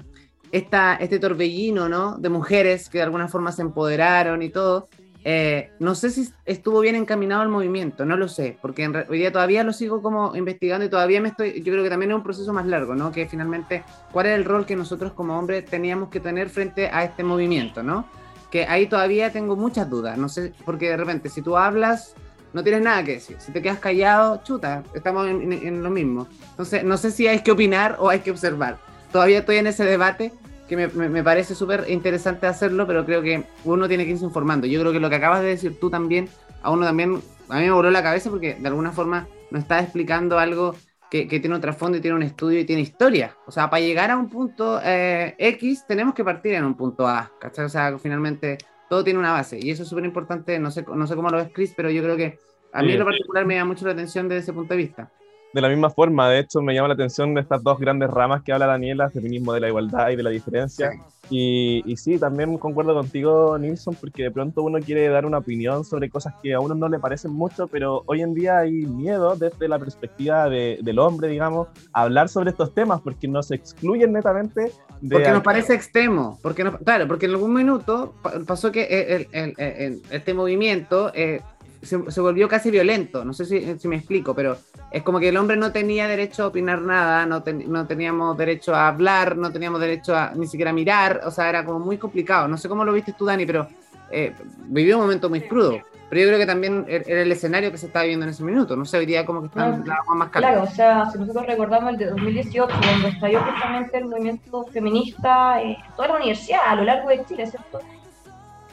este 0.51 1.19
torbellino 1.19 1.89
¿no? 1.89 2.17
de 2.17 2.29
mujeres 2.29 2.89
que 2.89 2.99
de 2.99 3.03
alguna 3.05 3.27
forma 3.27 3.51
se 3.51 3.61
empoderaron 3.61 4.41
y 4.41 4.49
todo, 4.49 4.89
eh, 5.27 5.71
no 5.79 5.95
sé 5.95 6.11
si 6.11 6.29
estuvo 6.45 6.81
bien 6.81 6.95
encaminado 6.95 7.41
el 7.41 7.49
movimiento, 7.49 8.05
no 8.05 8.15
lo 8.15 8.27
sé, 8.27 8.59
porque 8.61 8.87
hoy 9.09 9.17
día 9.17 9.31
todavía 9.31 9.63
lo 9.63 9.73
sigo 9.73 10.01
como 10.01 10.35
investigando 10.35 10.85
y 10.85 10.89
todavía 10.89 11.19
me 11.19 11.29
estoy, 11.29 11.63
yo 11.63 11.73
creo 11.73 11.83
que 11.83 11.89
también 11.89 12.11
es 12.11 12.17
un 12.17 12.23
proceso 12.23 12.53
más 12.53 12.67
largo, 12.67 12.93
¿no? 12.93 13.11
Que 13.11 13.27
finalmente, 13.27 13.83
¿cuál 14.11 14.27
es 14.27 14.35
el 14.35 14.45
rol 14.45 14.67
que 14.67 14.75
nosotros 14.75 15.13
como 15.13 15.39
hombres 15.39 15.65
teníamos 15.65 16.09
que 16.09 16.19
tener 16.19 16.49
frente 16.49 16.89
a 16.89 17.03
este 17.03 17.23
movimiento, 17.23 17.81
¿no? 17.81 18.07
Que 18.51 18.65
ahí 18.65 18.85
todavía 18.85 19.31
tengo 19.31 19.55
muchas 19.55 19.89
dudas, 19.89 20.15
no 20.15 20.29
sé, 20.29 20.53
porque 20.63 20.89
de 20.89 20.97
repente 20.97 21.29
si 21.29 21.41
tú 21.41 21.57
hablas 21.57 22.13
no 22.55 22.63
tienes 22.63 22.81
nada 22.81 23.03
que 23.03 23.15
decir. 23.15 23.35
Si 23.37 23.51
te 23.51 23.61
quedas 23.61 23.79
callado, 23.79 24.41
chuta, 24.41 24.81
estamos 24.93 25.27
en, 25.27 25.83
lo 25.83 25.89
mismo. 25.89 26.25
Entonces, 26.51 26.85
no 26.85 26.95
sé 26.95 27.11
si 27.11 27.27
hay 27.27 27.39
que 27.39 27.51
opinar 27.51 27.97
o 27.99 28.09
hay 28.09 28.19
que 28.19 28.31
observar. 28.31 28.77
Todavía 29.11 29.39
estoy 29.39 29.57
en 29.57 29.67
ese 29.67 29.83
debate 29.83 30.31
que 30.69 30.77
me, 30.87 31.21
parece 31.21 31.53
súper 31.53 31.83
interesante 31.89 32.47
hacerlo, 32.47 32.87
pero 32.87 33.05
creo 33.05 33.21
que 33.21 33.43
uno 33.65 33.89
tiene 33.89 34.05
que 34.05 34.11
irse 34.11 34.23
informando. 34.23 34.67
Yo 34.67 34.79
creo 34.79 34.93
que 34.93 35.01
lo 35.01 35.09
que 35.09 35.17
acabas 35.17 35.41
de 35.41 35.47
decir 35.47 35.77
tú 35.81 35.89
también, 35.89 36.29
a 36.63 36.71
uno 36.71 36.85
también, 36.85 37.21
a 37.49 37.57
mí 37.57 37.65
me 37.65 37.71
voló 37.71 37.91
la 37.91 38.01
cabeza 38.01 38.29
porque 38.29 38.55
de 38.55 38.67
alguna 38.69 38.93
forma 38.93 39.27
nos 39.51 39.63
está 39.63 39.81
explicando 39.81 40.39
algo 40.39 40.77
que, 41.11 41.25
tiene 41.25 41.55
un 41.55 41.61
trasfondo 41.61 41.97
y 41.97 42.01
tiene 42.01 42.15
un 42.15 42.23
estudio 42.23 42.61
y 42.61 42.63
tiene 42.63 42.83
historia. 42.83 43.35
O 43.45 43.51
sea, 43.51 43.69
para 43.69 43.81
llegar 43.81 44.11
a 44.11 44.17
un 44.17 44.29
punto 44.29 44.79
eh, 44.81 45.35
X 45.37 45.83
tenemos 45.85 46.13
que 46.13 46.23
partir 46.23 46.53
en 46.53 46.63
un 46.63 46.75
punto 46.75 47.05
A, 47.05 47.33
¿cachai? 47.37 47.65
O 47.65 47.69
sea, 47.69 47.97
finalmente 47.99 48.57
todo 48.89 49.03
tiene 49.03 49.19
una 49.19 49.31
base 49.31 49.59
y 49.61 49.71
eso 49.71 49.83
es 49.83 49.89
súper 49.89 50.05
importante, 50.05 50.59
no 50.59 50.71
sé, 50.71 50.85
no 50.87 51.07
sé 51.07 51.15
cómo 51.15 51.29
lo 51.29 51.37
ves 51.37 51.49
Chris, 51.53 51.73
pero 51.75 51.89
yo 51.89 52.03
creo 52.03 52.17
que 52.17 52.39
a 52.73 52.83
mí 52.83 52.91
en 52.91 52.99
lo 52.99 53.05
particular 53.05 53.45
me 53.45 53.55
da 53.55 53.65
mucho 53.65 53.85
la 53.85 53.93
atención 53.93 54.27
desde 54.27 54.43
ese 54.43 54.53
punto 54.53 54.73
de 54.73 54.77
vista. 54.77 55.11
De 55.55 55.61
la 55.61 55.69
misma 55.69 55.89
forma. 55.89 56.29
De 56.29 56.39
hecho, 56.39 56.61
me 56.61 56.73
llama 56.73 56.89
la 56.89 56.95
atención 56.95 57.33
de 57.33 57.39
estas 57.39 57.63
dos 57.63 57.79
grandes 57.79 58.09
ramas 58.09 58.43
que 58.43 58.51
habla 58.51 58.67
Daniela, 58.67 59.09
feminismo 59.09 59.53
de 59.53 59.61
la 59.61 59.69
igualdad 59.69 60.09
y 60.09 60.17
de 60.17 60.23
la 60.23 60.29
diferencia. 60.29 60.91
Y, 61.29 61.81
y, 61.85 61.95
sí, 61.95 62.19
también 62.19 62.57
concuerdo 62.57 62.93
contigo, 62.93 63.57
Nilsson, 63.57 63.95
porque 63.95 64.23
de 64.23 64.31
pronto 64.31 64.63
uno 64.63 64.79
quiere 64.79 65.07
dar 65.07 65.25
una 65.25 65.37
opinión 65.37 65.85
sobre 65.85 66.09
cosas 66.09 66.33
que 66.43 66.53
a 66.53 66.59
uno 66.59 66.75
no 66.75 66.89
le 66.89 66.99
parecen 66.99 67.31
mucho, 67.31 67.67
pero 67.67 68.03
hoy 68.05 68.21
en 68.21 68.33
día 68.33 68.59
hay 68.59 68.85
miedo 68.85 69.37
desde 69.37 69.69
la 69.69 69.79
perspectiva 69.79 70.49
de, 70.49 70.77
del 70.83 70.99
hombre, 70.99 71.29
digamos, 71.29 71.69
a 71.93 72.01
hablar 72.01 72.27
sobre 72.27 72.49
estos 72.49 72.73
temas, 72.73 72.99
porque 72.99 73.29
nos 73.29 73.49
excluyen 73.49 74.11
netamente 74.11 74.73
de... 74.99 75.15
Porque 75.15 75.31
nos 75.31 75.41
parece 75.41 75.73
extremo, 75.73 76.37
porque 76.43 76.65
no, 76.65 76.77
claro, 76.79 77.07
porque 77.07 77.27
en 77.27 77.31
algún 77.31 77.53
minuto 77.53 78.13
pasó 78.45 78.73
que 78.73 79.27
el, 79.31 79.55
el, 79.57 80.01
este 80.11 80.33
movimiento... 80.33 81.13
Eh, 81.15 81.39
se, 81.85 82.21
volvió 82.21 82.47
casi 82.47 82.71
violento. 82.71 83.23
No 83.23 83.33
sé 83.33 83.45
si, 83.45 83.87
me 83.87 83.97
explico, 83.97 84.33
pero 84.33 84.57
es 84.91 85.03
como 85.03 85.19
que 85.19 85.29
el 85.29 85.37
hombre 85.37 85.57
no 85.57 85.71
tenía 85.71 86.07
derecho 86.07 86.43
a 86.43 86.47
opinar 86.47 86.81
nada, 86.81 87.25
no, 87.25 87.43
no 87.67 87.85
teníamos 87.87 88.37
derecho 88.37 88.75
a 88.75 88.87
hablar, 88.87 89.37
no 89.37 89.51
teníamos 89.51 89.79
derecho 89.79 90.15
a 90.15 90.31
ni 90.35 90.47
siquiera 90.47 90.73
mirar, 90.73 91.21
o 91.25 91.31
sea, 91.31 91.49
era 91.49 91.65
como 91.65 91.79
muy 91.79 91.97
complicado. 91.97 92.47
No 92.47 92.57
sé 92.57 92.69
cómo 92.69 92.85
lo 92.85 92.93
viste 92.93 93.13
tú, 93.13 93.25
Dani, 93.25 93.45
pero 93.45 93.67
eh, 94.11 94.33
vivió 94.67 94.97
un 94.97 95.03
momento 95.03 95.29
muy 95.29 95.41
crudo. 95.41 95.79
Pero 96.09 96.21
yo 96.21 96.27
creo 96.27 96.39
que 96.39 96.45
también 96.45 96.85
er, 96.87 97.03
era 97.07 97.21
el 97.23 97.31
escenario 97.31 97.71
que 97.71 97.77
se 97.77 97.87
estaba 97.87 98.03
viviendo 98.03 98.25
en 98.25 98.31
ese 98.31 98.43
minuto. 98.43 98.75
No 98.75 98.85
sé, 98.85 98.97
hoy 98.99 99.05
día 99.05 99.25
como 99.25 99.41
que 99.41 99.47
están 99.47 99.83
más 100.15 100.29
Claro, 100.29 100.63
o 100.63 100.67
sea, 100.67 101.09
si 101.11 101.17
nosotros 101.17 101.47
recordamos 101.47 101.93
el 101.93 101.97
de 101.97 102.05
2018, 102.05 102.75
cuando 102.79 103.07
estalló 103.07 103.41
justamente 103.41 103.97
el 103.97 104.05
movimiento 104.05 104.65
feminista 104.65 105.61
en 105.61 105.75
toda 105.95 106.09
la 106.09 106.15
universidad, 106.17 106.59
a 106.67 106.75
lo 106.75 106.83
largo 106.83 107.09
de 107.09 107.25
Chile, 107.25 107.47
¿cierto? 107.47 107.79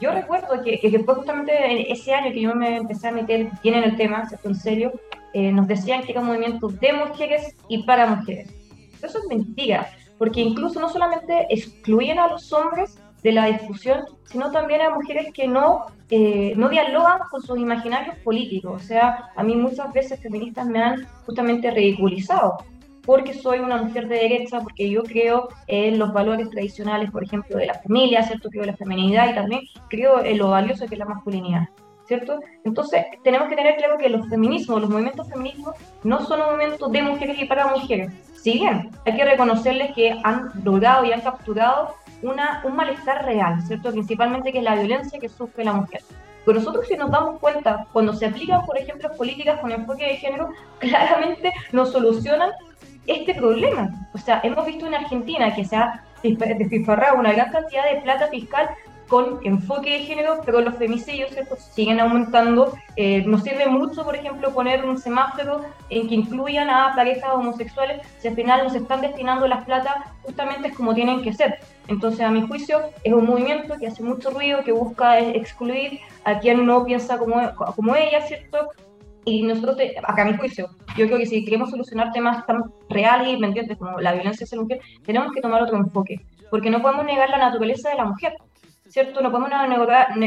Yo 0.03 0.11
recuerdo 0.11 0.61
que, 0.61 0.79
que, 0.79 0.99
fue 0.99 1.15
justamente 1.15 1.89
ese 1.89 2.13
año 2.13 2.33
que 2.33 2.41
yo 2.41 2.53
me 2.53 2.75
empecé 2.75 3.07
a 3.07 3.11
meter 3.11 3.49
bien 3.63 3.75
en 3.75 3.83
el 3.85 3.95
tema, 3.95 4.27
¿cierto? 4.27 4.49
En 4.49 4.55
serio, 4.55 4.91
eh, 5.33 5.49
nos 5.53 5.65
decían 5.65 6.03
que 6.03 6.11
era 6.11 6.19
un 6.19 6.27
movimiento 6.27 6.67
de 6.67 6.91
mujeres 6.91 7.55
y 7.69 7.83
para 7.83 8.05
mujeres. 8.07 8.49
Eso 9.01 9.19
es 9.19 9.27
mentira, 9.29 9.87
porque 10.17 10.41
incluso 10.41 10.81
no 10.81 10.89
solamente 10.89 11.47
excluyen 11.49 12.19
a 12.19 12.27
los 12.27 12.51
hombres 12.51 12.99
de 13.23 13.31
la 13.31 13.45
discusión, 13.45 14.01
sino 14.25 14.51
también 14.51 14.81
a 14.81 14.89
mujeres 14.89 15.31
que 15.33 15.47
no, 15.47 15.85
eh, 16.09 16.51
no 16.57 16.67
dialogan 16.67 17.19
con 17.31 17.41
sus 17.41 17.57
imaginarios 17.57 18.17
políticos. 18.25 18.83
O 18.83 18.85
sea, 18.85 19.31
a 19.37 19.41
mí 19.41 19.55
muchas 19.55 19.93
veces 19.93 20.19
feministas 20.19 20.67
me 20.67 20.83
han 20.83 21.07
justamente 21.25 21.71
ridiculizado 21.71 22.57
porque 23.05 23.33
soy 23.33 23.59
una 23.59 23.77
mujer 23.77 24.07
de 24.07 24.15
derecha, 24.15 24.61
porque 24.61 24.89
yo 24.89 25.03
creo 25.03 25.49
en 25.67 25.99
los 25.99 26.13
valores 26.13 26.49
tradicionales, 26.49 27.11
por 27.11 27.23
ejemplo, 27.23 27.57
de 27.57 27.67
la 27.67 27.75
familia, 27.75 28.23
¿cierto? 28.23 28.49
Creo 28.49 28.63
en 28.63 28.71
la 28.71 28.77
feminidad 28.77 29.29
y 29.29 29.35
también 29.35 29.61
creo 29.89 30.23
en 30.23 30.37
lo 30.37 30.49
valioso 30.49 30.85
que 30.85 30.95
es 30.95 30.99
la 30.99 31.05
masculinidad, 31.05 31.67
¿cierto? 32.07 32.39
Entonces, 32.63 33.05
tenemos 33.23 33.49
que 33.49 33.55
tener 33.55 33.75
claro 33.75 33.97
que 33.97 34.09
los 34.09 34.27
feminismos, 34.29 34.81
los 34.81 34.89
movimientos 34.89 35.29
feminismos, 35.29 35.75
no 36.03 36.25
son 36.25 36.41
un 36.41 36.47
movimiento 36.47 36.87
de 36.87 37.01
mujeres 37.01 37.37
y 37.39 37.45
para 37.45 37.67
mujeres. 37.67 38.11
Si 38.41 38.53
bien 38.53 38.89
hay 39.05 39.15
que 39.15 39.25
reconocerles 39.25 39.93
que 39.93 40.19
han 40.23 40.49
logrado 40.63 41.05
y 41.05 41.11
han 41.11 41.21
capturado 41.21 41.95
una, 42.21 42.61
un 42.65 42.75
malestar 42.75 43.25
real, 43.25 43.61
¿cierto? 43.63 43.91
Principalmente 43.91 44.51
que 44.51 44.59
es 44.59 44.63
la 44.63 44.75
violencia 44.75 45.19
que 45.19 45.29
sufre 45.29 45.65
la 45.65 45.73
mujer. 45.73 46.01
Pero 46.45 46.59
nosotros 46.59 46.87
si 46.87 46.95
nos 46.95 47.09
damos 47.09 47.39
cuenta, 47.39 47.87
cuando 47.93 48.13
se 48.13 48.25
aplican, 48.25 48.65
por 48.65 48.77
ejemplo, 48.77 49.09
políticas 49.15 49.59
con 49.59 49.71
enfoque 49.71 50.05
de 50.05 50.17
género, 50.17 50.49
claramente 50.79 51.53
no 51.71 51.85
solucionan 51.85 52.51
este 53.07 53.35
problema. 53.35 54.07
O 54.13 54.17
sea, 54.17 54.41
hemos 54.43 54.65
visto 54.65 54.87
en 54.87 54.95
Argentina 54.95 55.53
que 55.55 55.65
se 55.65 55.75
ha 55.75 56.03
despilfarrado 56.21 57.19
una 57.19 57.33
gran 57.33 57.51
cantidad 57.51 57.83
de 57.91 58.01
plata 58.01 58.27
fiscal 58.27 58.69
con 59.07 59.39
enfoque 59.43 59.91
de 59.91 59.99
género, 59.99 60.41
pero 60.45 60.61
los 60.61 60.75
femicidios 60.75 61.29
siguen 61.71 61.99
aumentando. 61.99 62.73
Eh, 62.95 63.23
nos 63.25 63.43
sirve 63.43 63.67
mucho, 63.67 64.03
por 64.03 64.15
ejemplo, 64.15 64.51
poner 64.53 64.85
un 64.85 64.97
semáforo 64.97 65.61
en 65.89 66.07
que 66.07 66.15
incluyan 66.15 66.69
a 66.69 66.95
parejas 66.95 67.29
homosexuales, 67.33 68.01
si 68.19 68.29
al 68.29 68.35
final 68.35 68.63
nos 68.63 68.75
están 68.75 69.01
destinando 69.01 69.47
las 69.47 69.65
plata 69.65 70.11
justamente 70.23 70.73
como 70.73 70.95
tienen 70.95 71.21
que 71.21 71.33
ser. 71.33 71.59
Entonces, 71.87 72.21
a 72.21 72.31
mi 72.31 72.41
juicio, 72.47 72.79
es 73.03 73.13
un 73.13 73.25
movimiento 73.25 73.75
que 73.77 73.87
hace 73.87 74.01
mucho 74.01 74.31
ruido, 74.31 74.63
que 74.63 74.71
busca 74.71 75.19
excluir 75.19 75.99
a 76.23 76.39
quien 76.39 76.65
no 76.65 76.85
piensa 76.85 77.17
como, 77.17 77.35
como 77.55 77.95
ella, 77.95 78.21
¿cierto? 78.21 78.69
Y 79.25 79.43
nosotros, 79.43 79.77
acá 80.03 80.23
a 80.23 80.25
mi 80.25 80.37
juicio, 80.37 80.69
yo 80.97 81.05
creo 81.07 81.17
que 81.17 81.25
si 81.25 81.45
queremos 81.45 81.69
solucionar 81.69 82.11
temas 82.11 82.45
tan 82.45 82.63
reales 82.89 83.29
y 83.29 83.37
pendientes 83.37 83.77
como 83.77 83.99
la 83.99 84.13
violencia 84.13 84.43
hacia 84.43 84.57
la 84.57 84.63
mujer, 84.63 84.81
tenemos 85.05 85.31
que 85.31 85.41
tomar 85.41 85.61
otro 85.61 85.77
enfoque, 85.77 86.19
porque 86.49 86.69
no 86.69 86.81
podemos 86.81 87.05
negar 87.05 87.29
la 87.29 87.37
naturaleza 87.37 87.89
de 87.89 87.95
la 87.95 88.05
mujer, 88.05 88.33
¿cierto? 88.87 89.21
No 89.21 89.31
podemos 89.31 89.49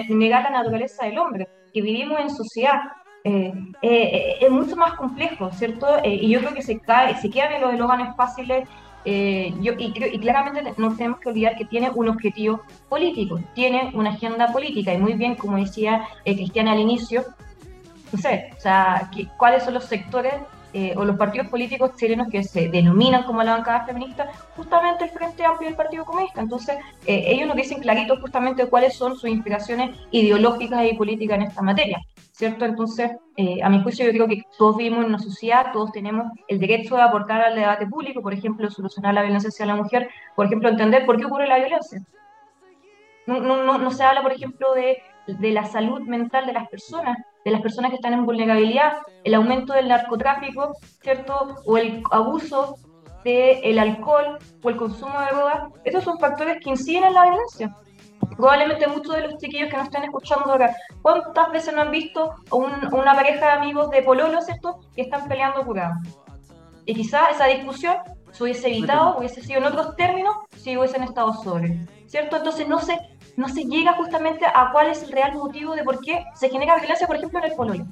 negar, 0.09 0.43
la 0.43 0.50
naturaleza 0.50 1.05
del 1.07 1.19
hombre, 1.19 1.47
que 1.73 1.83
vivimos 1.83 2.19
en 2.21 2.31
sociedad. 2.31 2.81
Eh, 3.23 3.53
eh, 3.83 4.03
eh, 4.12 4.37
es 4.41 4.50
mucho 4.50 4.76
más 4.76 4.95
complejo, 4.95 5.50
¿cierto? 5.50 5.87
y 6.05 6.29
yo 6.29 6.38
creo 6.41 6.55
que 6.55 6.62
se, 6.62 6.79
cae, 6.79 7.17
se 7.17 7.29
quedan 7.29 7.55
en 7.55 7.61
los 7.61 7.73
eslóganes 7.73 8.15
fáciles 8.17 8.69
yo, 9.05 9.73
y, 9.79 9.93
y, 9.97 10.19
claramente 10.19 10.75
no 10.79 10.97
tenemos 10.97 11.21
que 11.21 11.29
olvidar 11.29 11.57
que 11.57 11.65
tiene 11.65 11.91
un 11.91 12.09
objetivo 12.09 12.61
político, 12.88 13.38
tiene 13.55 13.93
una 13.95 14.11
agenda 14.11 14.49
política, 14.53 14.95
y 14.95 14.99
muy 14.99 15.12
bien, 15.12 15.37
como 15.37 15.57
decía 15.57 16.09
Cristiana 16.25 16.73
al 16.73 16.81
inicio, 16.81 17.25
no 18.12 18.18
sé, 18.18 18.50
o 18.56 18.60
sea, 18.60 19.10
cuáles 19.36 19.64
son 19.64 19.75
los 19.75 19.84
sectores 19.84 20.34
eh, 20.78 20.94
o 20.94 21.06
los 21.06 21.16
partidos 21.16 21.48
políticos 21.48 21.92
chilenos 21.96 22.28
que 22.28 22.42
se 22.42 22.68
denominan 22.68 23.22
como 23.22 23.42
la 23.42 23.52
bancada 23.52 23.86
feminista, 23.86 24.30
justamente 24.54 25.04
el 25.04 25.10
Frente 25.10 25.42
Amplio 25.42 25.70
y 25.70 25.72
el 25.72 25.76
Partido 25.76 26.04
Comunista. 26.04 26.40
Entonces, 26.40 26.76
eh, 27.06 27.25
ellos 27.28 27.48
nos 27.48 27.56
dicen 27.56 27.80
clarito 27.80 28.20
justamente 28.20 28.66
cuáles 28.66 28.94
son 28.94 29.16
sus 29.16 29.30
inspiraciones 29.30 29.96
ideológicas 30.10 30.84
y 30.84 30.94
políticas 30.94 31.38
en 31.38 31.44
esta 31.44 31.62
materia, 31.62 31.98
¿cierto? 32.32 32.66
Entonces, 32.66 33.12
eh, 33.38 33.62
a 33.62 33.70
mi 33.70 33.82
juicio, 33.82 34.04
yo 34.04 34.12
creo 34.12 34.28
que 34.28 34.42
todos 34.58 34.76
vivimos 34.76 35.00
en 35.00 35.06
una 35.06 35.18
sociedad, 35.18 35.72
todos 35.72 35.92
tenemos 35.92 36.26
el 36.46 36.58
derecho 36.58 36.96
de 36.96 37.02
aportar 37.02 37.40
al 37.40 37.54
debate 37.54 37.86
público, 37.86 38.20
por 38.20 38.34
ejemplo, 38.34 38.68
solucionar 38.68 39.14
la 39.14 39.22
violencia 39.22 39.48
hacia 39.48 39.64
la 39.64 39.76
mujer, 39.76 40.10
por 40.34 40.44
ejemplo, 40.44 40.68
entender 40.68 41.06
por 41.06 41.16
qué 41.16 41.25
ocurre 41.25 41.46
la 41.46 41.56
violencia. 41.56 42.02
No, 43.26 43.40
no, 43.40 43.64
no, 43.64 43.78
no 43.78 43.90
se 43.90 44.04
habla, 44.04 44.20
por 44.22 44.32
ejemplo, 44.32 44.75
de, 44.75 44.98
de 45.26 45.50
la 45.52 45.64
salud 45.64 46.02
mental 46.02 46.44
de 46.44 46.52
las 46.52 46.68
personas, 46.68 47.16
de 47.47 47.53
las 47.53 47.62
personas 47.62 47.93
que 47.93 47.95
están 47.95 48.12
en 48.12 48.26
vulnerabilidad, 48.26 48.95
el 49.23 49.35
aumento 49.35 49.73
del 49.73 49.87
narcotráfico, 49.87 50.73
¿cierto? 51.00 51.55
O 51.65 51.79
el 51.79 52.03
abuso 52.11 52.76
del 53.23 53.79
alcohol 53.79 54.38
o 54.65 54.69
el 54.69 54.76
consumo 54.76 55.21
de 55.21 55.26
drogas, 55.26 55.73
esos 55.85 56.03
son 56.03 56.19
factores 56.19 56.59
que 56.61 56.71
inciden 56.71 57.05
en 57.05 57.15
la 57.15 57.23
violencia. 57.23 57.76
Probablemente 58.37 58.88
muchos 58.88 59.15
de 59.15 59.29
los 59.29 59.37
chiquillos 59.37 59.71
que 59.71 59.76
nos 59.76 59.87
están 59.87 60.03
escuchando 60.03 60.53
acá, 60.55 60.75
¿cuántas 61.03 61.53
veces 61.53 61.73
no 61.73 61.83
han 61.83 61.93
visto 61.93 62.35
una 62.50 63.15
pareja 63.15 63.47
de 63.47 63.53
amigos 63.53 63.91
de 63.91 64.03
pololo, 64.03 64.43
¿cierto? 64.43 64.81
Que 64.97 65.03
están 65.03 65.29
peleando 65.29 65.65
curados. 65.65 65.99
Y 66.85 66.95
quizás 66.95 67.31
esa 67.31 67.47
discusión 67.47 67.95
se 68.33 68.43
hubiese 68.43 68.67
evitado, 68.67 69.19
hubiese 69.19 69.41
sido 69.41 69.61
en 69.61 69.67
otros 69.67 69.95
términos, 69.95 70.35
si 70.57 70.76
hubiesen 70.76 71.05
estado 71.05 71.33
sobre, 71.33 71.79
¿cierto? 72.09 72.38
Entonces 72.38 72.67
no 72.67 72.81
se 72.81 72.99
no 73.37 73.49
se 73.49 73.64
llega 73.64 73.93
justamente 73.95 74.45
a 74.47 74.71
cuál 74.73 74.88
es 74.88 75.02
el 75.02 75.12
real 75.12 75.35
motivo 75.35 75.75
de 75.75 75.85
por 75.85 76.00
qué 76.00 76.25
se 76.35 76.49
genera 76.49 76.76
violencia, 76.76 77.07
por 77.07 77.16
ejemplo, 77.16 77.38
en 77.38 77.45
el 77.45 77.57
pololo. 77.57 77.85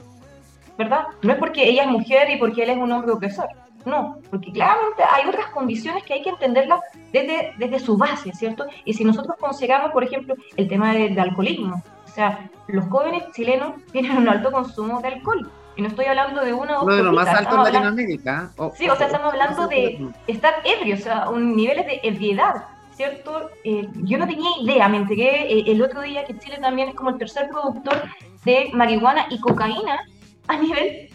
¿Verdad? 0.77 1.07
No 1.23 1.33
es 1.33 1.39
porque 1.39 1.69
ella 1.69 1.85
es 1.85 1.91
mujer 1.91 2.31
y 2.31 2.37
porque 2.37 2.65
él 2.65 2.71
es 2.71 2.77
un 2.77 2.91
hombre 2.91 3.13
opresor. 3.13 3.49
No, 3.85 4.19
porque 4.31 4.51
claramente 4.51 5.03
hay 5.09 5.29
otras 5.29 5.47
condiciones 5.49 6.03
que 6.05 6.15
hay 6.15 6.23
que 6.23 6.31
entenderlas 6.31 6.81
desde, 7.13 7.53
desde 7.59 7.79
su 7.79 7.99
base, 7.99 8.33
¿cierto? 8.33 8.65
Y 8.85 8.95
si 8.95 9.05
nosotros 9.05 9.37
consideramos, 9.39 9.93
por 9.93 10.03
ejemplo, 10.03 10.35
el 10.57 10.69
tema 10.69 10.95
del 10.95 11.19
alcoholismo, 11.19 11.83
o 12.05 12.09
sea, 12.09 12.51
los 12.69 12.87
jóvenes 12.89 13.25
chilenos 13.33 13.75
tienen 13.93 14.17
un 14.17 14.29
alto 14.29 14.51
consumo 14.51 15.01
de 15.01 15.09
alcohol. 15.09 15.51
Y 15.77 15.83
no 15.83 15.89
estoy 15.89 16.07
hablando 16.07 16.41
de 16.43 16.53
uno 16.53 16.81
o 16.81 16.87
dos. 16.87 17.03
No, 17.03 17.13
más 17.13 17.29
alto 17.29 17.57
en 17.57 17.65
Latinoamérica. 17.65 18.51
sí, 18.75 18.89
o 18.89 18.97
sea, 18.97 19.07
estamos 19.07 19.33
hablando 19.33 19.67
de 19.67 20.09
estar 20.29 20.55
ebrios, 20.65 21.01
o 21.01 21.03
sea, 21.03 21.29
un 21.29 21.57
niveles 21.57 21.87
de 21.87 22.01
ebriedad. 22.05 22.65
¿Cierto? 22.95 23.51
Eh, 23.65 23.89
yo 24.03 24.19
no 24.19 24.27
tenía 24.27 24.51
idea, 24.61 24.89
me 24.89 24.99
enteré 24.99 25.53
eh, 25.53 25.65
el 25.67 25.83
otro 25.83 26.03
día 26.03 26.25
que 26.25 26.39
Chile 26.39 26.59
también 26.61 26.91
es 26.91 26.95
como 26.95 27.11
el 27.11 27.19
tercer 27.19 27.49
productor 27.49 28.03
de 28.45 28.71
marihuana 28.73 29.27
y 29.31 29.41
cocaína 29.41 30.01
a 30.47 30.57
nivel 30.57 31.11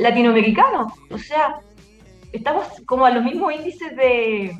latinoamericano. 0.00 0.92
O 1.10 1.18
sea, 1.18 1.60
estamos 2.32 2.66
como 2.86 3.06
a 3.06 3.10
los 3.10 3.24
mismos 3.24 3.54
índices 3.54 3.96
de, 3.96 4.56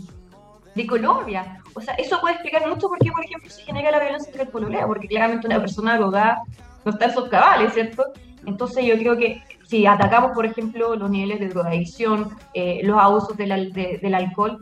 de 0.75 0.87
Colombia. 0.87 1.61
O 1.75 1.81
sea, 1.81 1.95
eso 1.95 2.21
puede 2.21 2.35
explicar 2.35 2.69
mucho 2.69 2.89
por 2.89 2.99
qué, 2.99 3.11
por 3.11 3.25
ejemplo, 3.25 3.51
se 3.51 3.63
genera 3.63 3.91
la 3.91 4.01
violencia 4.01 4.29
entre 4.29 4.45
el 4.45 4.49
pololeo, 4.49 4.87
porque 4.87 5.09
claramente 5.09 5.47
una 5.47 5.61
persona 5.61 5.97
drogada 5.97 6.43
no 6.85 6.93
está 6.93 7.07
en 7.07 7.15
sus 7.15 7.29
cabales, 7.29 7.73
¿cierto? 7.75 8.05
Entonces 8.47 8.85
yo 8.85 8.97
creo 8.97 9.17
que 9.17 9.43
si 9.65 9.87
atacamos, 9.87 10.33
por 10.33 10.45
ejemplo, 10.45 10.97
los 10.97 11.11
niveles 11.11 11.41
de 11.41 11.49
drogadicción, 11.49 12.37
eh, 12.55 12.81
los 12.83 12.99
abusos 13.01 13.37
del, 13.37 13.73
del 13.73 14.15
alcohol, 14.15 14.61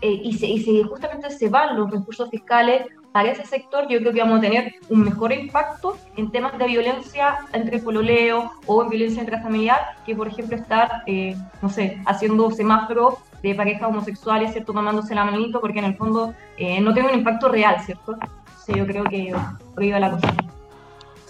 eh, 0.00 0.20
y, 0.24 0.32
si 0.34 0.82
justamente 0.82 1.30
se 1.30 1.48
van 1.48 1.76
los 1.76 1.90
recursos 1.90 2.28
fiscales 2.30 2.86
para 3.12 3.30
ese 3.30 3.44
sector, 3.44 3.88
yo 3.88 3.98
creo 3.98 4.12
que 4.12 4.20
vamos 4.20 4.38
a 4.38 4.42
tener 4.42 4.74
un 4.88 5.02
mejor 5.02 5.32
impacto 5.32 5.96
en 6.16 6.30
temas 6.30 6.56
de 6.58 6.66
violencia 6.66 7.38
entre 7.52 7.80
pololeo 7.80 8.52
o 8.66 8.82
en 8.82 8.88
violencia 8.88 9.22
intrafamiliar 9.22 9.80
que, 10.06 10.14
por 10.14 10.28
ejemplo, 10.28 10.56
estar, 10.56 11.02
eh, 11.06 11.34
no 11.60 11.68
sé, 11.68 12.00
haciendo 12.06 12.50
semáforos 12.50 13.14
de 13.42 13.54
parejas 13.54 13.88
homosexuales, 13.88 14.52
¿cierto? 14.52 14.72
Tomándose 14.72 15.14
la 15.14 15.24
manito, 15.24 15.60
porque 15.60 15.80
en 15.80 15.86
el 15.86 15.96
fondo 15.96 16.34
eh, 16.56 16.80
no 16.80 16.92
tiene 16.94 17.08
un 17.10 17.18
impacto 17.18 17.48
real, 17.48 17.80
¿cierto? 17.84 18.16
Sí, 18.64 18.74
yo 18.76 18.86
creo 18.86 19.04
que 19.04 19.32
va 19.32 19.98
la 19.98 20.10
cosa. 20.10 20.34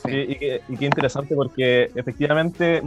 Sí, 0.05 0.11
y, 0.12 0.37
qué, 0.37 0.85
interesante 0.85 1.35
porque 1.35 1.90
efectivamente 1.95 2.83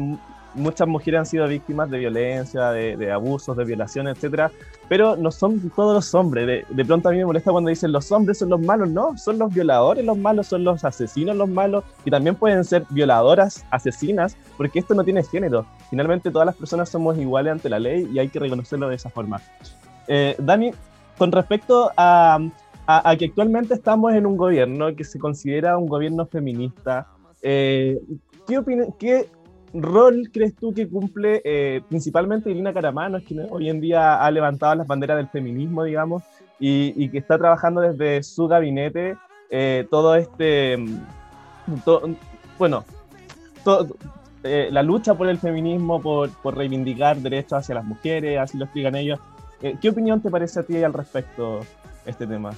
muchas 0.56 0.88
mujeres 0.88 1.20
han 1.20 1.26
sido 1.26 1.48
víctimas 1.48 1.90
de 1.90 2.00
violencia, 2.00 2.72
de, 2.72 3.12
abusos, 3.12 3.56
de 3.58 3.66
violaciones, 3.66 4.16
etcétera, 4.16 4.52
pero 4.88 5.16
no 5.16 5.32
son 5.32 5.70
todos 5.72 5.96
los 5.96 6.14
hombres. 6.16 6.66
De, 6.70 6.86
pronto 6.86 7.10
a 7.10 7.12
mí 7.12 7.18
me 7.18 7.26
molesta 7.26 7.52
cuando 7.52 7.70
dicen 7.70 7.92
los 7.92 8.12
hombres 8.12 8.40
son 8.40 8.50
los 8.50 8.62
malos, 8.62 8.90
no, 8.90 9.18
son 9.18 9.40
los 9.40 9.54
violadores 9.54 10.06
los 10.06 10.18
malos, 10.18 10.48
son 10.48 10.64
los 10.64 10.84
asesinos 10.84 11.36
los 11.36 11.50
malos, 11.50 11.84
y 12.06 12.12
también 12.12 12.36
pueden 12.36 12.64
ser 12.64 12.86
violadoras, 12.90 13.66
asesinas, 13.72 14.38
porque 14.58 14.80
esto 14.80 14.94
no 14.94 15.04
tiene 15.04 15.24
género. 15.24 15.66
Finalmente 15.90 16.32
todas 16.32 16.46
las 16.46 16.56
personas 16.56 16.90
somos 16.90 17.18
iguales 17.18 17.54
ante 17.54 17.70
la 17.70 17.80
ley 17.80 18.10
y 18.12 18.20
hay 18.20 18.30
que 18.30 18.40
reconocerlo 18.40 18.90
de 18.90 18.96
esa 18.96 19.10
forma. 19.10 19.42
Eh, 20.08 20.36
Dani, 20.38 20.72
con 21.18 21.32
respecto 21.32 21.92
a, 21.96 22.40
que 23.18 23.26
actualmente 23.26 23.74
estamos 23.74 24.14
en 24.14 24.26
un 24.26 24.36
gobierno 24.36 24.94
que 24.96 25.04
se 25.04 25.20
considera 25.20 25.78
un 25.78 25.88
gobierno 25.88 26.26
feminista, 26.26 27.08
eh, 27.42 28.00
¿qué, 28.48 28.62
¿qué 29.00 29.30
rol 29.74 30.30
crees 30.32 30.56
tú 30.56 30.74
que 30.74 30.88
cumple 30.88 31.42
eh, 31.44 31.82
principalmente 31.90 32.52
Irina 32.52 32.74
Caramanos, 32.74 33.24
que 33.24 33.36
hoy 33.50 33.70
en 33.70 33.82
día 33.82 34.24
ha 34.24 34.32
levantado 34.32 34.76
las 34.76 34.88
banderas 34.88 35.18
del 35.18 35.30
feminismo, 35.30 35.84
digamos, 35.84 36.24
y, 36.60 37.10
que 37.10 37.18
está 37.18 37.38
trabajando 37.38 37.82
desde 37.82 38.24
su 38.24 38.48
gabinete 38.48 39.18
eh, 39.50 39.86
todo 39.90 40.16
este, 40.16 40.78
mm, 40.78 42.16
bueno, 42.58 42.86
eh, 44.44 44.70
la 44.72 44.84
lucha 44.84 45.14
por 45.16 45.28
el 45.28 45.38
feminismo, 45.40 46.02
por, 46.02 46.30
por, 46.30 46.56
reivindicar 46.56 47.18
derechos 47.18 47.60
hacia 47.60 47.76
las 47.76 47.84
mujeres, 47.84 48.40
así 48.40 48.58
lo 48.58 48.66
explican 48.66 48.96
ellos. 48.96 49.20
¿Qué 49.82 49.90
opinión 49.90 50.22
te 50.22 50.30
parece 50.30 50.60
a 50.60 50.64
ti 50.64 50.84
al 50.84 50.94
respecto 50.94 51.62
este 52.06 52.28
tema? 52.28 52.52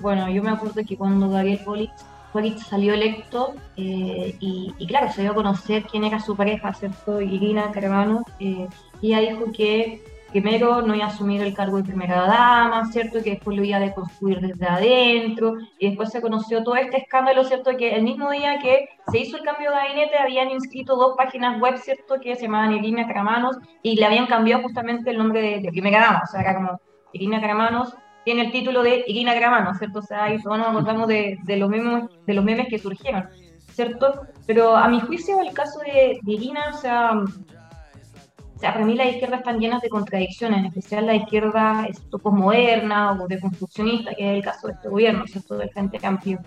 bueno, 0.00 0.28
yo 0.30 0.42
me 0.42 0.50
acuerdo 0.50 0.80
que 0.86 0.96
cuando 0.96 1.28
Gabriel 1.28 1.60
Boric 1.64 1.90
Boric 2.32 2.58
salió 2.58 2.94
electo 2.94 3.54
eh, 3.76 4.36
y, 4.40 4.86
claro, 4.86 5.10
se 5.12 5.22
dio 5.22 5.32
a 5.32 5.34
conocer 5.34 5.84
quién 5.84 6.04
era 6.04 6.20
su 6.20 6.36
pareja, 6.36 6.72
¿cierto? 6.74 7.20
Irina 7.20 7.70
Carvano, 7.72 8.24
eh, 8.38 8.68
y 9.00 9.14
ella 9.14 9.30
dijo 9.30 9.50
que 9.52 10.02
primero 10.30 10.82
no 10.82 10.94
iba 10.94 11.06
a 11.06 11.08
asumir 11.08 11.40
el 11.40 11.54
cargo 11.54 11.78
de 11.78 11.84
primera 11.84 12.26
dama, 12.26 12.84
¿cierto? 12.92 13.22
Que 13.22 13.30
después 13.30 13.56
lo 13.56 13.64
iba 13.64 13.78
a 13.78 13.80
deconstruir 13.80 14.40
desde 14.40 14.66
adentro, 14.66 15.54
y 15.78 15.88
después 15.88 16.10
se 16.10 16.20
conoció 16.20 16.62
todo 16.62 16.76
este 16.76 16.98
escándalo, 16.98 17.44
¿cierto? 17.44 17.76
Que 17.76 17.94
el 17.94 18.02
mismo 18.02 18.30
día 18.30 18.58
que 18.58 18.88
se 19.10 19.18
hizo 19.18 19.38
el 19.38 19.42
cambio 19.42 19.70
de 19.70 19.76
gabinete 19.76 20.18
habían 20.18 20.50
inscrito 20.50 20.96
dos 20.96 21.16
páginas 21.16 21.58
web, 21.60 21.78
¿cierto? 21.78 22.20
Que 22.20 22.36
se 22.36 22.42
llamaban 22.42 22.74
Irina 22.74 23.06
Caramanos, 23.06 23.56
y 23.82 23.96
le 23.96 24.04
habían 24.04 24.26
cambiado 24.26 24.62
justamente 24.62 25.10
el 25.10 25.18
nombre 25.18 25.40
de, 25.40 25.60
de 25.60 25.70
primera 25.70 26.00
dama, 26.00 26.22
o 26.24 26.26
sea, 26.26 26.42
era 26.42 26.54
como 26.54 26.80
Irina 27.12 27.40
Caramanos 27.40 27.94
tiene 28.28 28.42
el 28.42 28.52
título 28.52 28.82
de 28.82 29.04
Irina 29.06 29.32
Gramano, 29.32 29.74
¿cierto? 29.74 30.00
O 30.00 30.02
sea, 30.02 30.24
ahí 30.24 30.36
nos 30.36 30.60
acordamos 30.60 31.08
de, 31.08 31.38
de, 31.44 31.56
los 31.56 31.70
mismos, 31.70 32.10
de 32.26 32.34
los 32.34 32.44
memes 32.44 32.68
que 32.68 32.78
surgieron, 32.78 33.26
¿cierto? 33.72 34.20
Pero 34.46 34.76
a 34.76 34.86
mi 34.86 35.00
juicio, 35.00 35.40
el 35.40 35.54
caso 35.54 35.78
de, 35.80 36.20
Irina, 36.26 36.60
o 36.74 36.76
sea, 36.76 37.12
o 37.12 38.58
sea, 38.58 38.74
para 38.74 38.84
mí 38.84 38.96
las 38.96 39.06
izquierdas 39.06 39.38
están 39.38 39.58
llenas 39.58 39.80
de 39.80 39.88
contradicciones, 39.88 40.58
en 40.58 40.66
especial 40.66 41.06
la 41.06 41.14
izquierda 41.14 41.88
postmoderna 42.22 43.12
o 43.12 43.26
de 43.28 43.40
construccionista, 43.40 44.14
que 44.14 44.30
es 44.30 44.36
el 44.36 44.44
caso 44.44 44.66
de 44.66 44.74
este 44.74 44.90
gobierno, 44.90 45.26
¿cierto? 45.26 45.56
Del 45.56 45.70
Frente 45.70 45.98
Amplio. 46.06 46.38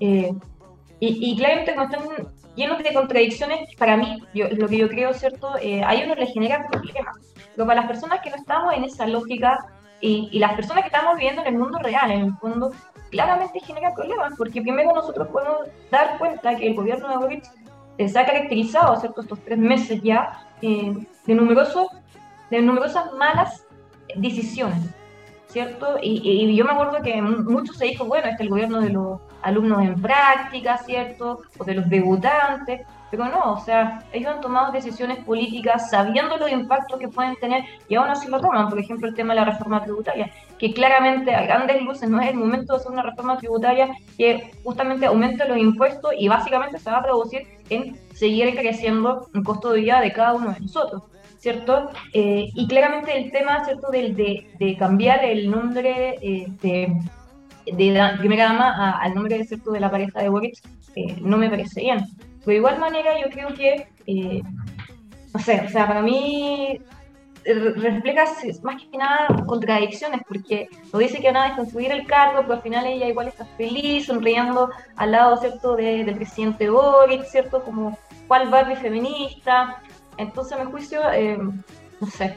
Eh, 0.00 0.32
y, 1.00 1.32
y, 1.32 1.36
claramente 1.36 1.74
cuando 1.74 1.98
están 1.98 2.28
llenos 2.54 2.82
de 2.82 2.94
contradicciones, 2.94 3.76
para 3.76 3.98
mí, 3.98 4.22
lo 4.32 4.68
que 4.68 4.78
yo 4.78 4.88
creo, 4.88 5.12
¿cierto? 5.12 5.50
Eh, 5.60 5.84
a 5.84 5.92
ellos 5.92 6.16
les 6.16 6.32
genera 6.32 6.66
problemas. 6.66 7.14
Pero 7.54 7.66
para 7.66 7.82
las 7.82 7.90
personas 7.90 8.20
que 8.22 8.30
no 8.30 8.36
estamos 8.36 8.72
en 8.72 8.84
esa 8.84 9.06
lógica 9.06 9.75
y, 10.00 10.38
las 10.38 10.54
personas 10.54 10.82
que 10.82 10.88
estamos 10.88 11.16
viviendo 11.16 11.42
en 11.42 11.48
el 11.48 11.58
mundo 11.58 11.78
real, 11.78 12.10
en 12.10 12.20
el 12.26 12.34
fondo, 12.36 12.72
claramente 13.10 13.60
genera 13.60 13.94
problemas, 13.94 14.34
porque 14.36 14.60
primero 14.60 14.92
nosotros 14.92 15.28
podemos 15.28 15.68
dar 15.90 16.18
cuenta 16.18 16.54
que 16.56 16.66
el 16.68 16.74
gobierno 16.74 17.08
de 17.08 17.16
Boric 17.16 17.44
eh, 17.98 18.08
se 18.08 18.18
ha 18.18 18.26
caracterizado, 18.26 18.96
¿cierto?, 19.00 19.22
estos 19.22 19.40
tres 19.40 19.58
meses 19.58 20.02
ya, 20.02 20.46
eh, 20.60 20.94
de, 21.26 21.34
numerosos, 21.34 21.88
de 22.50 22.60
numerosas 22.60 23.12
malas 23.14 23.64
decisiones, 24.16 24.90
¿cierto? 25.46 25.96
Y, 26.02 26.20
y, 26.22 26.54
yo 26.54 26.64
me 26.64 26.72
acuerdo 26.72 27.02
que 27.02 27.20
mucho 27.22 27.72
se 27.72 27.86
dijo, 27.86 28.04
bueno, 28.04 28.26
este 28.26 28.42
es 28.42 28.46
el 28.46 28.50
gobierno 28.50 28.80
de 28.80 28.90
los 28.90 29.20
alumnos 29.42 29.82
en 29.82 30.00
práctica, 30.00 30.76
¿cierto? 30.78 31.40
O 31.58 31.64
de 31.64 31.74
los 31.74 31.88
debutantes, 31.88 32.86
pero 33.10 33.26
no, 33.26 33.52
o 33.52 33.60
sea, 33.60 34.04
ellos 34.12 34.34
han 34.34 34.40
tomado 34.40 34.72
decisiones 34.72 35.18
políticas 35.24 35.90
sabiendo 35.90 36.36
los 36.36 36.50
impactos 36.50 36.98
que 36.98 37.08
pueden 37.08 37.36
tener 37.36 37.64
y 37.88 37.94
aún 37.94 38.08
así 38.08 38.28
lo 38.28 38.40
toman. 38.40 38.68
Por 38.68 38.78
ejemplo, 38.78 39.08
el 39.08 39.14
tema 39.14 39.34
de 39.34 39.40
la 39.40 39.46
reforma 39.46 39.82
tributaria, 39.82 40.30
que 40.58 40.72
claramente 40.72 41.34
a 41.34 41.42
grandes 41.42 41.82
luces 41.82 42.08
no 42.08 42.20
es 42.20 42.28
el 42.28 42.36
momento 42.36 42.72
de 42.72 42.80
hacer 42.80 42.92
una 42.92 43.02
reforma 43.02 43.38
tributaria 43.38 43.90
que 44.18 44.50
justamente 44.64 45.06
aumente 45.06 45.46
los 45.46 45.58
impuestos 45.58 46.12
y 46.18 46.28
básicamente 46.28 46.78
se 46.78 46.90
va 46.90 46.98
a 46.98 47.02
producir 47.02 47.46
en 47.70 47.96
seguir 48.14 48.54
creciendo 48.56 49.28
el 49.34 49.44
costo 49.44 49.72
de 49.72 49.80
vida 49.80 50.00
de 50.00 50.12
cada 50.12 50.34
uno 50.34 50.52
de 50.52 50.60
nosotros. 50.60 51.02
¿Cierto? 51.38 51.90
Eh, 52.12 52.48
y 52.54 52.66
claramente 52.66 53.16
el 53.16 53.30
tema, 53.30 53.64
¿cierto?, 53.64 53.90
del, 53.90 54.16
de, 54.16 54.76
cambiar 54.78 55.24
el 55.24 55.48
nombre 55.48 56.16
eh, 56.20 56.46
de, 56.60 56.92
de 57.72 57.90
la 57.92 58.16
primera 58.16 58.44
dama 58.44 58.98
al 59.00 59.14
nombre 59.14 59.44
¿cierto? 59.44 59.70
de 59.70 59.78
la 59.78 59.90
pareja 59.90 60.22
de 60.22 60.28
Boric 60.28 60.58
eh, 60.96 61.14
no 61.20 61.36
me 61.36 61.50
parece 61.50 61.82
bien. 61.82 62.04
De 62.46 62.54
igual 62.54 62.78
manera, 62.78 63.20
yo 63.20 63.28
creo 63.28 63.52
que, 63.54 63.88
eh, 64.06 64.42
no 65.34 65.40
sé, 65.40 65.62
o 65.66 65.68
sea, 65.68 65.88
para 65.88 66.00
mí 66.00 66.80
eh, 67.44 67.54
refleja 67.54 68.24
más 68.62 68.82
que 68.82 68.96
nada 68.96 69.26
contradicciones, 69.46 70.20
porque 70.28 70.68
lo 70.92 71.00
dice 71.00 71.20
que 71.20 71.26
van 71.26 71.36
a 71.36 71.44
desconstruir 71.46 71.90
el 71.90 72.06
cargo, 72.06 72.42
pero 72.42 72.54
al 72.54 72.62
final 72.62 72.86
ella 72.86 73.08
igual 73.08 73.26
está 73.26 73.44
feliz, 73.56 74.06
sonriendo 74.06 74.70
al 74.94 75.10
lado, 75.10 75.36
¿cierto?, 75.38 75.74
del 75.74 76.14
presidente 76.14 76.70
Boric, 76.70 77.24
¿cierto?, 77.24 77.62
como 77.64 77.98
cuál 78.28 78.48
Barbie 78.48 78.76
feminista. 78.76 79.82
Entonces, 80.16 80.52
a 80.52 80.64
mi 80.64 80.70
juicio, 80.70 81.00
eh, 81.12 81.36
no 82.00 82.06
sé. 82.06 82.32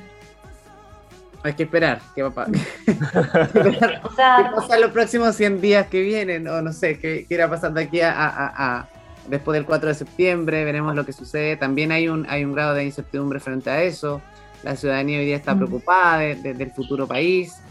Hay 1.43 1.53
que 1.53 1.63
esperar, 1.63 2.01
¿qué 2.15 2.23
va 2.23 2.29
a 2.43 2.47
o 4.03 4.11
sea, 4.11 4.37
¿Qué 4.49 4.55
pasa 4.55 4.79
los 4.79 4.91
próximos 4.91 5.35
100 5.35 5.61
días 5.61 5.87
que 5.87 6.01
vienen? 6.01 6.47
O 6.47 6.63
no 6.63 6.73
sé, 6.73 6.99
¿qué, 6.99 7.25
qué 7.29 7.35
irá 7.35 7.47
pasando 7.47 7.79
aquí 7.79 8.01
a 8.01 8.87
después 9.29 9.55
del 9.55 9.65
4 9.65 9.89
de 9.89 9.95
septiembre, 9.95 10.65
veremos 10.65 10.95
lo 10.95 11.05
que 11.05 11.13
sucede. 11.13 11.55
También 11.55 11.91
hay 11.91 12.09
un, 12.09 12.25
hay 12.29 12.43
un 12.43 12.53
grado 12.53 12.73
de 12.73 12.85
incertidumbre 12.85 13.39
frente 13.39 13.69
a 13.69 13.83
eso. 13.83 14.21
La 14.63 14.75
ciudadanía 14.75 15.19
hoy 15.19 15.25
día 15.25 15.37
está 15.37 15.55
mm. 15.55 15.57
preocupada 15.57 16.19
del 16.19 16.71
futuro 16.71 17.07
país. 17.07 17.61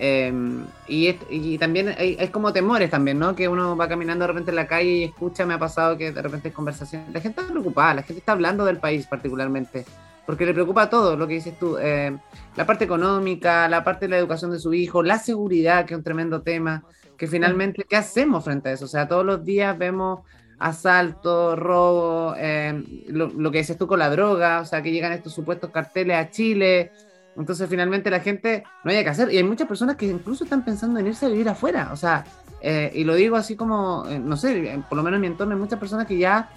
Em, 0.00 0.64
y, 0.86 1.08
y, 1.28 1.58
también 1.58 1.88
hay, 1.98 2.16
como 2.28 2.52
temores 2.52 2.88
también, 2.88 3.18
¿no? 3.18 3.34
Que 3.34 3.48
uno 3.48 3.76
va 3.76 3.88
caminando 3.88 4.22
de 4.22 4.28
repente 4.28 4.50
en 4.52 4.56
la 4.56 4.68
calle 4.68 4.90
y 4.90 5.04
escucha, 5.04 5.44
me 5.44 5.54
ha 5.54 5.58
pasado 5.58 5.98
que 5.98 6.12
de 6.12 6.22
repente 6.22 6.48
es 6.48 6.54
conversación. 6.54 7.04
La 7.12 7.20
gente 7.20 7.40
está 7.40 7.52
preocupada, 7.52 7.94
la 7.94 8.02
gente 8.02 8.20
está 8.20 8.32
hablando 8.32 8.64
del 8.64 8.78
país 8.78 9.06
particularmente, 9.08 9.84
porque 10.24 10.46
le 10.46 10.54
preocupa 10.54 10.88
todo 10.88 11.16
lo 11.16 11.26
que 11.26 11.34
dices 11.34 11.58
tú. 11.58 11.78
Em, 11.78 12.16
la 12.54 12.64
parte 12.64 12.84
económica, 12.84 13.68
la 13.68 13.82
parte 13.82 14.06
de 14.06 14.10
la 14.10 14.18
educación 14.18 14.52
de 14.52 14.60
su 14.60 14.72
hijo, 14.72 15.02
la 15.02 15.18
seguridad, 15.18 15.84
que 15.84 15.94
es 15.94 15.98
un 15.98 16.04
tremendo 16.04 16.42
tema, 16.42 16.84
que 17.16 17.26
finalmente, 17.26 17.84
¿qué 17.88 17.96
hacemos 17.96 18.44
frente 18.44 18.68
a 18.68 18.72
eso? 18.72 18.84
O 18.84 18.88
sea, 18.88 19.08
todos 19.08 19.26
los 19.26 19.44
días 19.44 19.76
vemos 19.76 20.20
asalto, 20.58 21.56
robo, 21.56 22.34
eh, 22.36 22.82
lo, 23.08 23.50
que 23.50 23.58
dices 23.58 23.78
tú 23.78 23.86
con 23.86 23.98
la 23.98 24.10
droga, 24.10 24.60
o 24.60 24.64
sea, 24.64 24.82
que 24.82 24.90
llegan 24.90 25.12
estos 25.12 25.32
supuestos 25.32 25.70
carteles 25.70 26.16
a 26.16 26.30
Chile. 26.30 26.92
Entonces, 27.36 27.68
finalmente 27.68 28.10
la 28.10 28.20
gente 28.20 28.64
no 28.82 28.90
hay 28.90 29.02
que 29.02 29.10
hacer. 29.10 29.32
Y 29.32 29.36
hay 29.36 29.44
muchas 29.44 29.68
personas 29.68 29.96
que 29.96 30.06
incluso 30.06 30.44
están 30.44 30.64
pensando 30.64 30.98
en 30.98 31.06
irse 31.06 31.26
a 31.26 31.28
vivir 31.28 31.48
afuera. 31.48 31.90
O 31.92 31.96
sea, 31.96 32.24
eh, 32.60 32.90
y 32.94 33.04
lo 33.04 33.14
digo 33.14 33.36
así 33.36 33.54
como, 33.54 34.04
eh, 34.08 34.18
no 34.18 34.36
sé, 34.36 34.82
por 34.88 34.96
lo 34.96 35.04
menos 35.04 35.18
en 35.18 35.20
mi 35.20 35.26
entorno 35.28 35.54
hay 35.54 35.60
muchas 35.60 35.78
personas 35.78 36.06
que 36.06 36.18
ya 36.18 36.50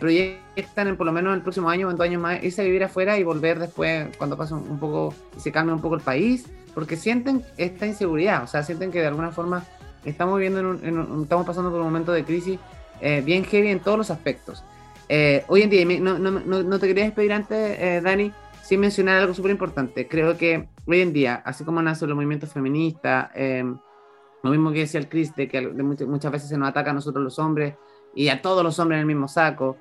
proyectan 0.00 0.88
en 0.88 0.96
por 0.96 1.06
lo 1.06 1.12
menos 1.12 1.36
el 1.36 1.42
próximo 1.42 1.70
año 1.70 1.86
o 1.86 1.90
en 1.92 1.96
dos 1.96 2.04
años 2.04 2.20
más 2.20 2.42
irse 2.42 2.62
a 2.62 2.64
vivir 2.64 2.82
afuera 2.82 3.16
y 3.16 3.22
volver 3.22 3.60
después 3.60 4.08
cuando 4.16 4.36
pase 4.36 4.52
un, 4.52 4.80
poco 4.80 5.14
y 5.36 5.40
se 5.40 5.52
calme 5.52 5.72
un 5.72 5.80
poco 5.80 5.94
el 5.94 6.00
país, 6.00 6.46
porque 6.74 6.96
sienten 6.96 7.44
esta 7.56 7.86
inseguridad. 7.86 8.42
O 8.42 8.48
sea, 8.48 8.64
sienten 8.64 8.90
que 8.90 9.00
de 9.00 9.06
alguna 9.06 9.30
forma 9.30 9.64
estamos 10.04 10.36
viviendo 10.36 10.60
en 10.82 10.98
un, 10.98 11.22
estamos 11.22 11.46
pasando 11.46 11.70
por 11.70 11.78
un 11.78 11.86
momento 11.86 12.10
de 12.12 12.24
crisis 12.24 12.58
eh, 13.00 13.22
bien 13.24 13.44
heavy 13.44 13.68
en 13.68 13.80
todos 13.80 13.98
los 13.98 14.10
aspectos. 14.10 14.64
Eh, 15.08 15.44
hoy 15.48 15.62
en 15.62 15.70
día, 15.70 15.84
no, 16.00 16.18
no, 16.18 16.30
no, 16.30 16.78
te 16.78 16.86
quería 16.86 17.04
despedir 17.04 17.32
antes, 17.32 17.78
eh, 17.78 18.00
Dani, 18.02 18.32
sin 18.62 18.80
mencionar 18.80 19.16
algo 19.16 19.34
súper 19.34 19.50
importante. 19.50 20.06
Creo 20.06 20.36
que 20.36 20.68
hoy 20.86 21.00
en 21.00 21.12
día, 21.12 21.42
así 21.44 21.64
como 21.64 21.80
nace 21.80 22.06
los 22.06 22.14
movimientos 22.14 22.52
feministas, 22.52 23.30
lo 24.42 24.50
mismo 24.50 24.70
que 24.72 24.80
decía 24.80 25.00
el 25.00 25.08
Chris, 25.08 25.32
que 25.32 25.60
muchas, 26.06 26.30
veces 26.30 26.48
se 26.48 26.58
nos 26.58 26.68
ataca 26.68 26.90
a 26.90 26.94
nosotros 26.94 27.24
los 27.24 27.38
hombres 27.38 27.74
y 28.14 28.28
a 28.28 28.42
todos 28.42 28.62
los 28.62 28.78
hombres 28.78 28.96
en 28.96 29.00
el 29.00 29.06
mismo 29.06 29.26
saco, 29.26 29.78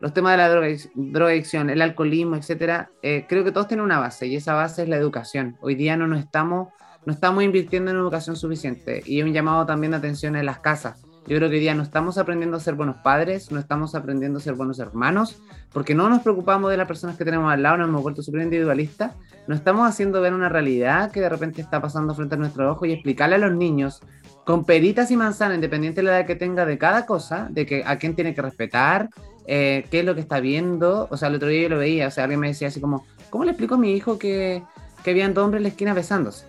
los 0.00 0.14
temas 0.14 0.32
de 0.32 0.36
la 0.38 0.48
droga, 0.48 0.68
drogadicción, 0.94 1.68
el 1.68 1.82
alcoholismo, 1.82 2.36
etcétera, 2.36 2.90
creo 3.02 3.44
que 3.44 3.52
todos 3.52 3.68
tienen 3.68 3.84
una 3.84 3.98
base 3.98 4.26
y 4.26 4.36
esa 4.36 4.54
base 4.54 4.84
es 4.84 4.88
la 4.88 4.96
educación. 4.96 5.58
Hoy 5.60 5.74
día 5.74 5.98
no 5.98 6.06
nos 6.06 6.20
estamos, 6.20 6.68
no 7.04 7.12
estamos 7.12 7.44
invirtiendo 7.44 7.90
en 7.90 7.98
educación 7.98 8.36
suficiente 8.36 9.02
y 9.04 9.20
un 9.20 9.34
llamado 9.34 9.66
también 9.66 9.90
de 9.90 9.98
atención 9.98 10.34
en 10.34 10.46
las 10.46 10.60
casas. 10.60 11.05
Yo 11.26 11.36
creo 11.36 11.50
que 11.50 11.56
día 11.56 11.74
no 11.74 11.82
estamos 11.82 12.18
aprendiendo 12.18 12.56
a 12.56 12.60
ser 12.60 12.74
buenos 12.74 12.96
padres, 13.02 13.50
no 13.50 13.58
estamos 13.58 13.96
aprendiendo 13.96 14.38
a 14.38 14.42
ser 14.42 14.54
buenos 14.54 14.78
hermanos, 14.78 15.42
porque 15.72 15.92
no 15.92 16.08
nos 16.08 16.22
preocupamos 16.22 16.70
de 16.70 16.76
las 16.76 16.86
personas 16.86 17.16
que 17.16 17.24
tenemos 17.24 17.52
al 17.52 17.62
lado, 17.62 17.78
nos 17.78 17.88
hemos 17.88 18.02
vuelto 18.02 18.22
súper 18.22 18.42
individualistas, 18.42 19.12
no 19.48 19.54
estamos 19.56 19.88
haciendo 19.88 20.20
ver 20.20 20.34
una 20.34 20.48
realidad 20.48 21.10
que 21.10 21.20
de 21.20 21.28
repente 21.28 21.60
está 21.60 21.82
pasando 21.82 22.14
frente 22.14 22.36
a 22.36 22.38
nuestro 22.38 22.70
ojo 22.70 22.86
y 22.86 22.92
explicarle 22.92 23.34
a 23.34 23.38
los 23.38 23.52
niños 23.52 24.02
con 24.44 24.64
peritas 24.64 25.10
y 25.10 25.16
manzanas, 25.16 25.56
independiente 25.56 26.00
de 26.00 26.04
la 26.04 26.18
edad 26.20 26.26
que 26.26 26.36
tenga 26.36 26.64
de 26.64 26.78
cada 26.78 27.06
cosa, 27.06 27.48
de 27.50 27.66
que 27.66 27.82
a 27.84 27.98
quién 27.98 28.14
tiene 28.14 28.32
que 28.32 28.42
respetar, 28.42 29.10
eh, 29.48 29.84
qué 29.90 30.00
es 30.00 30.04
lo 30.04 30.14
que 30.14 30.20
está 30.20 30.38
viendo. 30.38 31.08
O 31.10 31.16
sea, 31.16 31.26
el 31.26 31.34
otro 31.34 31.48
día 31.48 31.62
yo 31.62 31.68
lo 31.70 31.78
veía, 31.78 32.06
o 32.06 32.10
sea, 32.12 32.24
alguien 32.24 32.38
me 32.38 32.46
decía 32.46 32.68
así 32.68 32.80
como, 32.80 33.04
¿cómo 33.30 33.44
le 33.44 33.50
explico 33.50 33.74
a 33.74 33.78
mi 33.78 33.92
hijo 33.92 34.20
que, 34.20 34.62
que 35.02 35.10
habían 35.10 35.34
dos 35.34 35.44
hombres 35.44 35.58
en 35.58 35.64
la 35.64 35.68
esquina 35.70 35.94
besándose? 35.94 36.46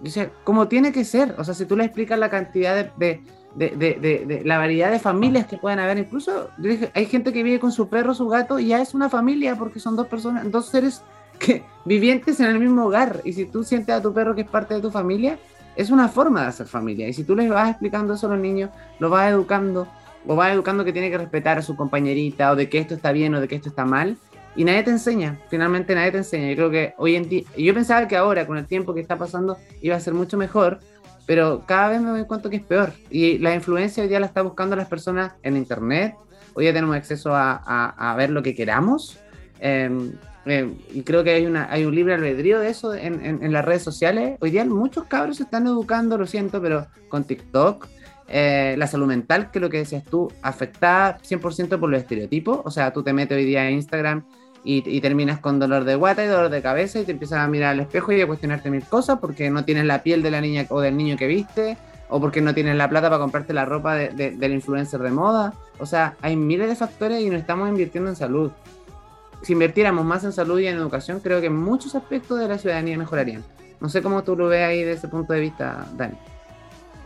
Dice, 0.00 0.30
como 0.42 0.66
tiene 0.66 0.90
que 0.90 1.04
ser, 1.04 1.36
o 1.38 1.44
sea, 1.44 1.54
si 1.54 1.64
tú 1.64 1.76
le 1.76 1.84
explicas 1.84 2.18
la 2.18 2.28
cantidad 2.28 2.92
de, 2.96 3.22
de, 3.58 4.24
de, 4.26 4.42
la 4.44 4.58
variedad 4.58 4.90
de 4.90 4.98
familias 4.98 5.46
que 5.46 5.56
pueden 5.56 5.78
haber, 5.78 5.98
incluso 5.98 6.50
hay 6.94 7.06
gente 7.06 7.32
que 7.32 7.42
vive 7.42 7.58
con 7.58 7.72
su 7.72 7.88
perro, 7.88 8.14
su 8.14 8.28
gato, 8.28 8.58
y 8.58 8.68
ya 8.68 8.80
es 8.80 8.94
una 8.94 9.08
familia 9.08 9.56
porque 9.56 9.80
son 9.80 9.96
dos 9.96 10.06
personas, 10.06 10.50
dos 10.50 10.66
seres 10.66 11.02
que, 11.38 11.64
vivientes 11.84 12.40
en 12.40 12.46
el 12.46 12.58
mismo 12.58 12.86
hogar, 12.86 13.20
y 13.24 13.32
si 13.32 13.46
tú 13.46 13.64
sientes 13.64 13.94
a 13.94 14.02
tu 14.02 14.12
perro 14.12 14.34
que 14.34 14.42
es 14.42 14.48
parte 14.48 14.74
de 14.74 14.80
tu 14.80 14.90
familia, 14.90 15.38
es 15.76 15.90
una 15.90 16.08
forma 16.08 16.42
de 16.42 16.48
hacer 16.48 16.66
familia, 16.66 17.08
y 17.08 17.12
si 17.12 17.24
tú 17.24 17.34
les 17.34 17.48
vas 17.48 17.70
explicando 17.70 18.14
eso 18.14 18.26
a 18.26 18.30
los 18.30 18.38
niños, 18.38 18.70
los 18.98 19.10
vas 19.10 19.30
educando, 19.30 19.88
o 20.26 20.36
vas 20.36 20.52
educando 20.52 20.84
que 20.84 20.92
tiene 20.92 21.10
que 21.10 21.18
respetar 21.18 21.58
a 21.58 21.62
su 21.62 21.76
compañerita, 21.76 22.52
o 22.52 22.56
de 22.56 22.68
que 22.68 22.78
esto 22.78 22.94
está 22.94 23.12
bien 23.12 23.34
o 23.34 23.40
de 23.40 23.48
que 23.48 23.56
esto 23.56 23.68
está 23.68 23.84
mal, 23.84 24.16
y 24.56 24.64
nadie 24.64 24.82
te 24.82 24.90
enseña, 24.90 25.38
finalmente 25.48 25.94
nadie 25.94 26.10
te 26.10 26.18
enseña. 26.18 26.48
Yo 26.48 26.56
creo 26.56 26.70
que 26.70 26.94
hoy 26.98 27.14
en 27.14 27.28
día, 27.28 27.44
yo 27.56 27.72
pensaba 27.72 28.08
que 28.08 28.16
ahora, 28.16 28.44
con 28.44 28.58
el 28.58 28.66
tiempo 28.66 28.92
que 28.92 29.00
está 29.00 29.16
pasando, 29.16 29.56
iba 29.80 29.94
a 29.94 30.00
ser 30.00 30.14
mucho 30.14 30.36
mejor, 30.36 30.80
pero 31.28 31.62
cada 31.66 31.90
vez 31.90 32.00
me 32.00 32.08
doy 32.08 32.24
cuenta 32.24 32.48
que 32.48 32.56
es 32.56 32.62
peor. 32.62 32.94
Y 33.10 33.36
la 33.36 33.54
influencia 33.54 34.02
hoy 34.02 34.08
día 34.08 34.18
la 34.18 34.24
está 34.24 34.40
buscando 34.40 34.74
las 34.76 34.88
personas 34.88 35.34
en 35.42 35.58
Internet, 35.58 36.14
hoy 36.54 36.64
ya 36.64 36.72
tenemos 36.72 36.96
acceso 36.96 37.34
a, 37.34 37.54
a, 37.54 38.16
ver 38.16 38.30
lo 38.30 38.42
que 38.42 38.54
queramos. 38.54 39.18
Em, 39.60 40.12
em, 40.46 40.74
y 40.90 41.02
creo 41.02 41.22
que 41.22 41.32
hay, 41.32 41.44
una, 41.44 41.70
hay 41.70 41.84
un 41.84 41.94
libre 41.94 42.14
albedrío 42.14 42.60
de 42.60 42.70
eso 42.70 42.94
en, 42.94 43.22
en, 43.22 43.44
en, 43.44 43.52
las 43.52 43.62
redes 43.62 43.82
sociales. 43.82 44.38
Hoy 44.40 44.50
día 44.52 44.64
muchos 44.64 45.04
cabros 45.04 45.36
se 45.36 45.42
están 45.42 45.66
educando, 45.66 46.16
lo 46.16 46.26
siento, 46.26 46.62
pero 46.62 46.86
con 47.10 47.24
TikTok, 47.24 47.86
eh, 48.28 48.74
la 48.78 48.86
salud 48.86 49.06
mental, 49.06 49.50
que 49.50 49.60
lo 49.60 49.68
que 49.68 49.76
decías 49.76 50.04
tú, 50.04 50.32
afectada 50.40 51.18
100% 51.18 51.78
por 51.78 51.90
los 51.90 52.00
estereotipos. 52.00 52.60
O 52.64 52.70
sea, 52.70 52.90
tú 52.90 53.02
te 53.02 53.12
metes 53.12 53.36
hoy 53.36 53.44
día 53.44 53.68
en 53.68 53.74
Instagram 53.74 54.24
y, 54.64 55.00
terminas 55.00 55.40
con 55.40 55.58
dolor 55.58 55.84
de 55.84 55.94
guata 55.94 56.24
y 56.24 56.26
dolor 56.26 56.50
de 56.50 56.60
cabeza 56.60 56.98
y 56.98 57.04
te 57.04 57.12
empiezas 57.12 57.38
a 57.38 57.48
mirar 57.48 57.70
al 57.70 57.80
espejo 57.80 58.12
y 58.12 58.20
a 58.20 58.26
cuestionarte 58.26 58.70
mil 58.70 58.84
cosas 58.84 59.18
porque 59.18 59.50
no 59.50 59.64
tienes 59.64 59.84
la 59.86 60.02
piel 60.02 60.22
de 60.22 60.30
la 60.30 60.40
niña 60.40 60.66
o 60.68 60.80
del 60.80 60.96
niño 60.96 61.16
que 61.16 61.26
viste 61.26 61.78
o 62.08 62.20
porque 62.20 62.40
no 62.40 62.54
tienes 62.54 62.76
la 62.76 62.88
plata 62.88 63.08
para 63.08 63.20
comprarte 63.20 63.52
la 63.52 63.64
ropa 63.64 63.94
de, 63.94 64.30
del 64.30 64.52
influencer 64.52 65.00
de 65.00 65.10
moda. 65.10 65.54
O 65.78 65.86
sea, 65.86 66.16
hay 66.22 66.36
miles 66.36 66.68
de 66.68 66.76
factores 66.76 67.22
y 67.22 67.30
no 67.30 67.36
estamos 67.36 67.68
invirtiendo 67.68 68.10
en 68.10 68.16
salud. 68.16 68.50
Si 69.42 69.52
invirtiéramos 69.52 70.04
más 70.04 70.24
en 70.24 70.32
salud 70.32 70.58
y 70.58 70.66
en 70.66 70.76
educación, 70.76 71.20
creo 71.20 71.40
que 71.40 71.50
muchos 71.50 71.94
aspectos 71.94 72.38
de 72.38 72.48
la 72.48 72.58
ciudadanía 72.58 72.98
mejorarían. 72.98 73.44
No 73.80 73.88
sé 73.88 74.02
cómo 74.02 74.24
tú 74.24 74.36
lo 74.36 74.48
ves 74.48 74.64
ahí 74.64 74.82
desde 74.82 74.98
ese 74.98 75.08
punto 75.08 75.32
de 75.32 75.40
vista, 75.40 75.86
Dani. 75.94 76.16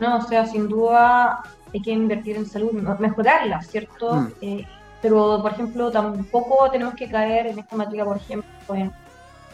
No, 0.00 0.16
o 0.18 0.22
sea, 0.22 0.46
sin 0.46 0.68
duda 0.68 1.42
hay 1.72 1.82
que 1.82 1.90
invertir 1.90 2.36
en 2.36 2.46
salud, 2.46 2.72
mejorarla, 2.72 3.62
¿cierto? 3.62 4.14
Mm. 4.14 4.28
Eh, 4.40 4.66
pero, 5.02 5.42
por 5.42 5.52
ejemplo, 5.52 5.90
tampoco 5.90 6.70
tenemos 6.70 6.94
que 6.94 7.10
caer 7.10 7.48
en 7.48 7.58
esta 7.58 7.76
materia, 7.76 8.04
por 8.04 8.16
ejemplo, 8.16 8.48
en, 8.74 8.92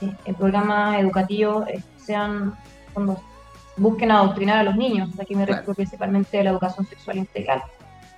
en 0.01 0.35
programas 0.35 1.01
educativos 1.01 1.67
eh, 1.69 1.83
sean 1.97 2.55
cuando 2.93 3.21
busquen 3.79 4.11
adoctrinar 4.11 4.59
a 4.59 4.63
los 4.63 4.77
niños, 4.77 5.09
aquí 5.19 5.35
me 5.35 5.47
refiero 5.47 5.75
principalmente 5.75 6.39
a 6.39 6.45
la 6.45 6.51
educación 6.51 6.87
sexual 6.87 7.19
integral. 7.19 7.63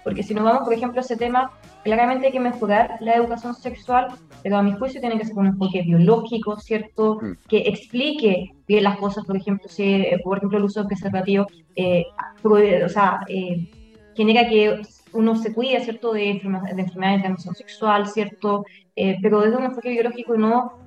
Porque 0.03 0.23
si 0.23 0.35
nos 0.35 0.45
vamos, 0.45 0.63
por 0.63 0.73
ejemplo, 0.73 1.01
a 1.01 1.05
ese 1.05 1.17
tema, 1.17 1.53
claramente 1.85 2.27
hay 2.27 2.33
que 2.33 2.41
mejorar 2.41 2.97
la 3.01 3.15
educación 3.15 3.55
sexual, 3.55 4.09
pero 4.43 4.57
a 4.57 4.63
mi 4.63 4.73
juicio 4.73 5.01
tiene 5.01 5.19
que 5.19 5.27
ser 5.27 5.37
un 5.37 5.47
enfoque 5.47 5.83
biológico, 5.83 6.59
¿cierto? 6.59 7.19
Mm. 7.21 7.33
Que 7.49 7.59
explique 7.69 8.55
bien 8.67 8.85
las 8.85 8.97
cosas, 8.97 9.25
por 9.27 9.37
ejemplo, 9.37 9.69
si, 9.69 9.83
eh, 9.83 10.21
por 10.25 10.39
ejemplo, 10.39 10.59
el 10.59 10.65
uso 10.65 10.83
de 10.83 10.89
preservativo, 10.89 11.47
eh, 11.77 12.07
o 12.43 12.89
sea, 12.89 13.21
eh, 13.29 13.71
genera 14.17 14.49
que 14.49 14.81
uno 15.13 15.37
se 15.37 15.53
cuide, 15.53 15.83
¿cierto?, 15.83 16.13
de, 16.13 16.31
enfermedades 16.31 16.77
de 16.77 17.23
transmisión 17.23 17.55
sexual, 17.55 18.07
¿cierto? 18.07 18.65
Eh, 18.97 19.19
pero 19.23 19.41
desde 19.41 19.57
un 19.57 19.65
enfoque 19.65 19.91
biológico 19.91 20.37
no, 20.37 20.79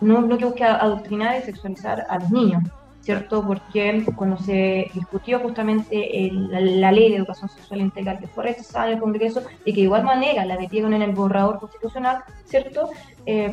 no, 0.00 0.20
no 0.22 0.38
que 0.38 0.44
busque 0.44 0.64
adoctrinar 0.64 1.38
y 1.38 1.42
sexualizar 1.42 2.06
a 2.08 2.18
los 2.18 2.30
niños. 2.30 2.62
¿cierto? 3.08 3.42
Porque 3.42 4.04
cuando 4.16 4.36
se 4.36 4.90
discutió 4.92 5.40
justamente 5.40 6.30
la, 6.30 6.92
ley 6.92 7.08
de 7.08 7.16
educación 7.16 7.48
sexual 7.48 7.80
integral 7.80 8.18
que 8.18 8.26
fue 8.26 8.44
rechazada 8.44 8.88
en 8.88 8.92
el 8.92 9.00
Congreso 9.00 9.42
y 9.64 9.72
que 9.72 9.80
de 9.80 9.84
igual 9.84 10.04
manera 10.04 10.44
la 10.44 10.58
metieron 10.58 10.92
en 10.92 11.00
el 11.00 11.12
borrador 11.12 11.58
constitucional, 11.58 12.22
¿cierto? 12.44 12.90
Eh, 13.24 13.50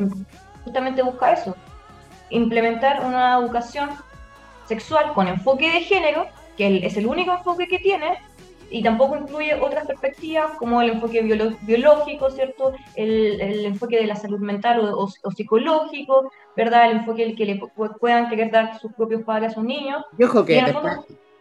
justamente 0.62 1.02
busca 1.02 1.32
eso, 1.32 1.56
implementar 2.28 3.02
una 3.02 3.38
educación 3.38 3.88
sexual 4.66 5.14
con 5.14 5.26
enfoque 5.26 5.72
de 5.72 5.80
género, 5.80 6.26
que 6.58 6.84
es 6.84 6.98
el 6.98 7.06
único 7.06 7.32
enfoque 7.32 7.66
que 7.66 7.78
tiene, 7.78 8.18
y 8.70 8.82
tampoco 8.82 9.16
incluye 9.16 9.54
otras 9.54 9.86
perspectivas 9.86 10.52
como 10.58 10.82
el 10.82 10.90
enfoque 10.90 11.22
biológico, 11.62 12.30
¿cierto? 12.30 12.72
El, 12.94 13.40
enfoque 13.64 13.96
de 13.98 14.06
la 14.06 14.16
salud 14.16 14.40
mental 14.40 14.80
o, 14.94 15.08
psicológico, 15.30 16.30
¿verdad? 16.56 16.90
El 16.90 16.98
enfoque 16.98 17.34
que 17.34 17.44
le 17.44 17.60
puedan 18.00 18.28
querer 18.28 18.50
dar 18.50 18.78
sus 18.80 18.92
propios 18.92 19.22
padres 19.22 19.52
a 19.52 19.54
sus 19.54 19.64
niños. 19.64 20.04
Y 20.18 20.24
ojo 20.24 20.44
que 20.44 20.62
después, 20.62 20.98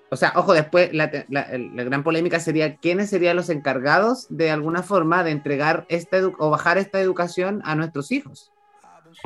o 0.10 0.16
sea, 0.16 0.34
ojo, 0.36 0.54
después 0.54 0.94
la, 0.94 1.12
la, 1.30 1.84
gran 1.84 2.04
polémica 2.04 2.40
sería 2.40 2.78
quiénes 2.78 3.10
serían 3.10 3.36
los 3.36 3.50
encargados 3.50 4.28
de 4.30 4.52
alguna 4.52 4.84
forma 4.84 5.24
de 5.24 5.32
entregar 5.32 5.86
esta 5.90 6.18
o 6.38 6.50
bajar 6.50 6.78
esta 6.78 7.00
educación 7.00 7.62
a 7.66 7.76
nuestros 7.76 8.12
hijos. 8.12 8.52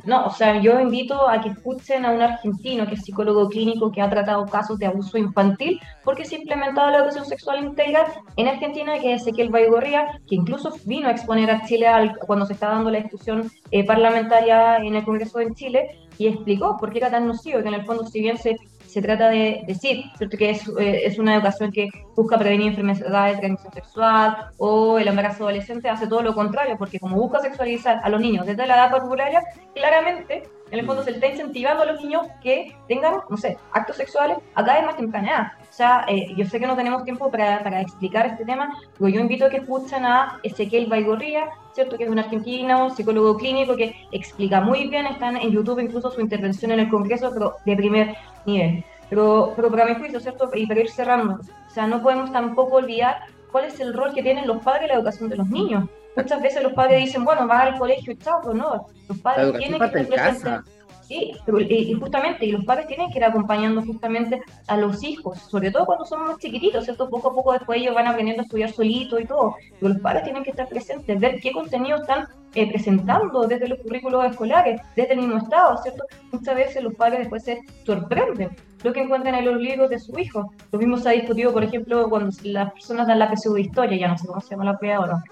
No, 0.05 0.25
o 0.25 0.29
sea, 0.31 0.61
yo 0.61 0.79
invito 0.79 1.27
a 1.29 1.41
que 1.41 1.49
escuchen 1.49 2.05
a 2.05 2.11
un 2.11 2.21
argentino 2.21 2.87
que 2.87 2.95
es 2.95 3.03
psicólogo 3.03 3.49
clínico 3.49 3.91
que 3.91 4.01
ha 4.01 4.09
tratado 4.09 4.45
casos 4.45 4.79
de 4.79 4.85
abuso 4.85 5.17
infantil 5.17 5.79
porque 6.03 6.25
se 6.25 6.35
ha 6.35 6.39
implementado 6.39 6.89
la 6.89 6.97
educación 6.97 7.25
sexual 7.25 7.63
integral 7.63 8.05
en 8.37 8.47
Argentina, 8.47 8.99
que 8.99 9.13
es 9.13 9.21
Ezequiel 9.21 9.49
Baigorría, 9.49 10.19
que 10.27 10.35
incluso 10.35 10.73
vino 10.85 11.07
a 11.07 11.11
exponer 11.11 11.51
a 11.51 11.65
Chile 11.65 11.87
cuando 12.25 12.45
se 12.45 12.53
está 12.53 12.69
dando 12.69 12.91
la 12.91 12.99
discusión 12.99 13.51
eh, 13.71 13.85
parlamentaria 13.85 14.77
en 14.77 14.95
el 14.95 15.03
Congreso 15.03 15.39
de 15.39 15.53
Chile 15.53 15.99
y 16.17 16.27
explicó 16.27 16.77
por 16.77 16.91
qué 16.91 16.99
era 16.99 17.09
tan 17.09 17.27
nocivo, 17.27 17.61
que 17.61 17.67
en 17.69 17.75
el 17.75 17.85
fondo 17.85 18.05
si 18.05 18.21
bien 18.21 18.37
se 18.37 18.57
se 18.89 19.01
trata 19.01 19.29
de 19.29 19.61
decir 19.67 20.05
que 20.37 20.49
es, 20.49 20.67
eh, 20.79 21.01
es, 21.05 21.19
una 21.19 21.35
educación 21.35 21.71
que 21.71 21.89
busca 22.15 22.37
prevenir 22.37 22.69
enfermedades 22.69 23.35
de 23.35 23.39
transmisión 23.39 23.73
sexual 23.73 24.51
o 24.57 24.97
el 24.97 25.07
embarazo 25.07 25.43
adolescente 25.43 25.89
hace 25.89 26.07
todo 26.07 26.23
lo 26.23 26.33
contrario, 26.33 26.75
porque 26.77 26.99
como 26.99 27.17
busca 27.17 27.39
sexualizar 27.39 27.99
a 28.03 28.09
los 28.09 28.19
niños 28.19 28.45
desde 28.45 28.65
la 28.65 28.75
edad 28.75 28.91
parvularia, 28.91 29.43
claramente 29.75 30.43
en 30.71 30.79
el 30.79 30.85
fondo 30.85 31.03
se 31.03 31.11
está 31.11 31.27
incentivando 31.27 31.83
a 31.83 31.85
los 31.85 32.01
niños 32.01 32.27
que 32.41 32.75
tengan, 32.87 33.15
no 33.29 33.37
sé, 33.37 33.57
actos 33.71 33.97
sexuales 33.97 34.37
a 34.55 34.63
cada 34.63 34.77
vez 34.77 34.85
más 34.85 34.97
temprana 34.97 35.29
edad. 35.29 35.51
O 35.69 35.73
sea, 35.73 36.05
eh, 36.07 36.33
yo 36.35 36.45
sé 36.45 36.59
que 36.59 36.67
no 36.67 36.75
tenemos 36.75 37.03
tiempo 37.03 37.31
para, 37.31 37.63
para, 37.63 37.81
explicar 37.81 38.25
este 38.25 38.45
tema, 38.45 38.77
pero 38.97 39.09
yo 39.09 39.21
invito 39.21 39.45
a 39.45 39.49
que 39.49 39.57
escuchen 39.57 40.05
a 40.05 40.39
Ezequiel 40.43 40.87
Baigorría, 40.87 41.45
¿cierto? 41.73 41.97
Que 41.97 42.03
es 42.03 42.09
un 42.09 42.19
argentino, 42.19 42.89
psicólogo 42.89 43.37
clínico, 43.37 43.75
que 43.75 43.95
explica 44.11 44.61
muy 44.61 44.87
bien, 44.87 45.05
están 45.05 45.37
en 45.37 45.51
YouTube 45.51 45.79
incluso 45.79 46.11
su 46.11 46.21
intervención 46.21 46.71
en 46.71 46.81
el 46.81 46.89
Congreso, 46.89 47.31
pero 47.33 47.55
de 47.65 47.75
primer 47.75 48.15
nivel. 48.45 48.83
Pero, 49.09 49.53
pero 49.55 49.71
para 49.71 49.85
mi 49.85 49.95
juicio, 49.95 50.19
¿cierto? 50.19 50.49
Y 50.53 50.67
para 50.67 50.81
ir 50.81 50.89
cerrando, 50.89 51.35
o 51.35 51.69
sea, 51.69 51.87
no 51.87 52.01
podemos 52.01 52.31
tampoco 52.31 52.75
olvidar 52.75 53.21
cuál 53.51 53.65
es 53.65 53.79
el 53.79 53.93
rol 53.93 54.13
que 54.13 54.21
tienen 54.21 54.47
los 54.47 54.61
padres 54.61 54.83
en 54.83 54.89
la 54.89 54.95
educación 54.95 55.29
de 55.29 55.37
los 55.37 55.49
niños. 55.49 55.89
Muchas 56.15 56.41
veces 56.41 56.63
los 56.63 56.73
padres 56.73 57.05
dicen, 57.05 57.23
bueno, 57.23 57.47
va 57.47 57.61
al 57.61 57.77
colegio 57.77 58.13
y 58.13 58.17
chao, 58.17 58.39
pero 58.41 58.53
no, 58.53 58.87
los 59.07 59.17
padres 59.19 59.57
tienen 59.57 59.79
que 59.79 59.85
estar 59.85 60.07
presentes. 60.07 60.79
Sí, 61.09 61.33
y, 61.47 61.93
justamente, 61.95 62.45
y 62.45 62.51
los 62.51 62.63
padres 62.65 62.85
tienen 62.85 63.09
que 63.09 63.17
ir 63.17 63.25
acompañando 63.25 63.81
justamente 63.81 64.43
a 64.67 64.77
los 64.77 65.01
hijos, 65.01 65.39
sobre 65.39 65.71
todo 65.71 65.87
cuando 65.87 66.05
son 66.05 66.23
más 66.27 66.37
chiquititos, 66.37 66.85
¿cierto? 66.85 67.09
Poco 67.09 67.31
a 67.31 67.33
poco 67.33 67.53
después 67.53 67.81
ellos 67.81 67.95
van 67.95 68.05
aprendiendo 68.05 68.43
a 68.43 68.45
estudiar 68.45 68.71
solito 68.71 69.19
y 69.19 69.25
todo, 69.25 69.55
pero 69.79 69.93
los 69.93 70.01
padres 70.03 70.23
tienen 70.23 70.43
que 70.43 70.51
estar 70.51 70.69
presentes, 70.69 71.19
ver 71.19 71.39
qué 71.41 71.51
contenido 71.51 71.97
están 71.97 72.27
eh, 72.53 72.69
presentando 72.69 73.47
desde 73.47 73.67
los 73.67 73.79
currículos 73.79 74.23
escolares, 74.23 74.79
desde 74.95 75.13
el 75.13 75.21
mismo 75.21 75.37
estado, 75.37 75.81
¿cierto? 75.81 76.03
Muchas 76.31 76.55
veces 76.55 76.83
los 76.83 76.93
padres 76.93 77.21
después 77.21 77.43
se 77.43 77.59
sorprenden 77.87 78.55
lo 78.83 78.93
que 78.93 79.01
encuentran 79.01 79.35
en 79.35 79.45
los 79.45 79.61
libros 79.61 79.89
de 79.89 79.99
su 79.99 80.17
hijo. 80.17 80.53
Lo 80.71 80.79
mismo 80.79 80.97
se 80.97 81.09
ha 81.09 81.11
discutido, 81.13 81.51
por 81.51 81.63
ejemplo, 81.63 82.09
cuando 82.09 82.35
las 82.43 82.71
personas 82.73 83.07
dan 83.07 83.19
la 83.19 83.33
PSU 83.33 83.53
de 83.53 83.61
historia, 83.61 83.97
ya 83.97 84.07
no 84.07 84.17
sé 84.17 84.27
cómo 84.27 84.41
se 84.41 84.51
llama 84.51 84.65
la 84.65 84.77
PSU 84.77 84.91
ahora, 84.91 85.23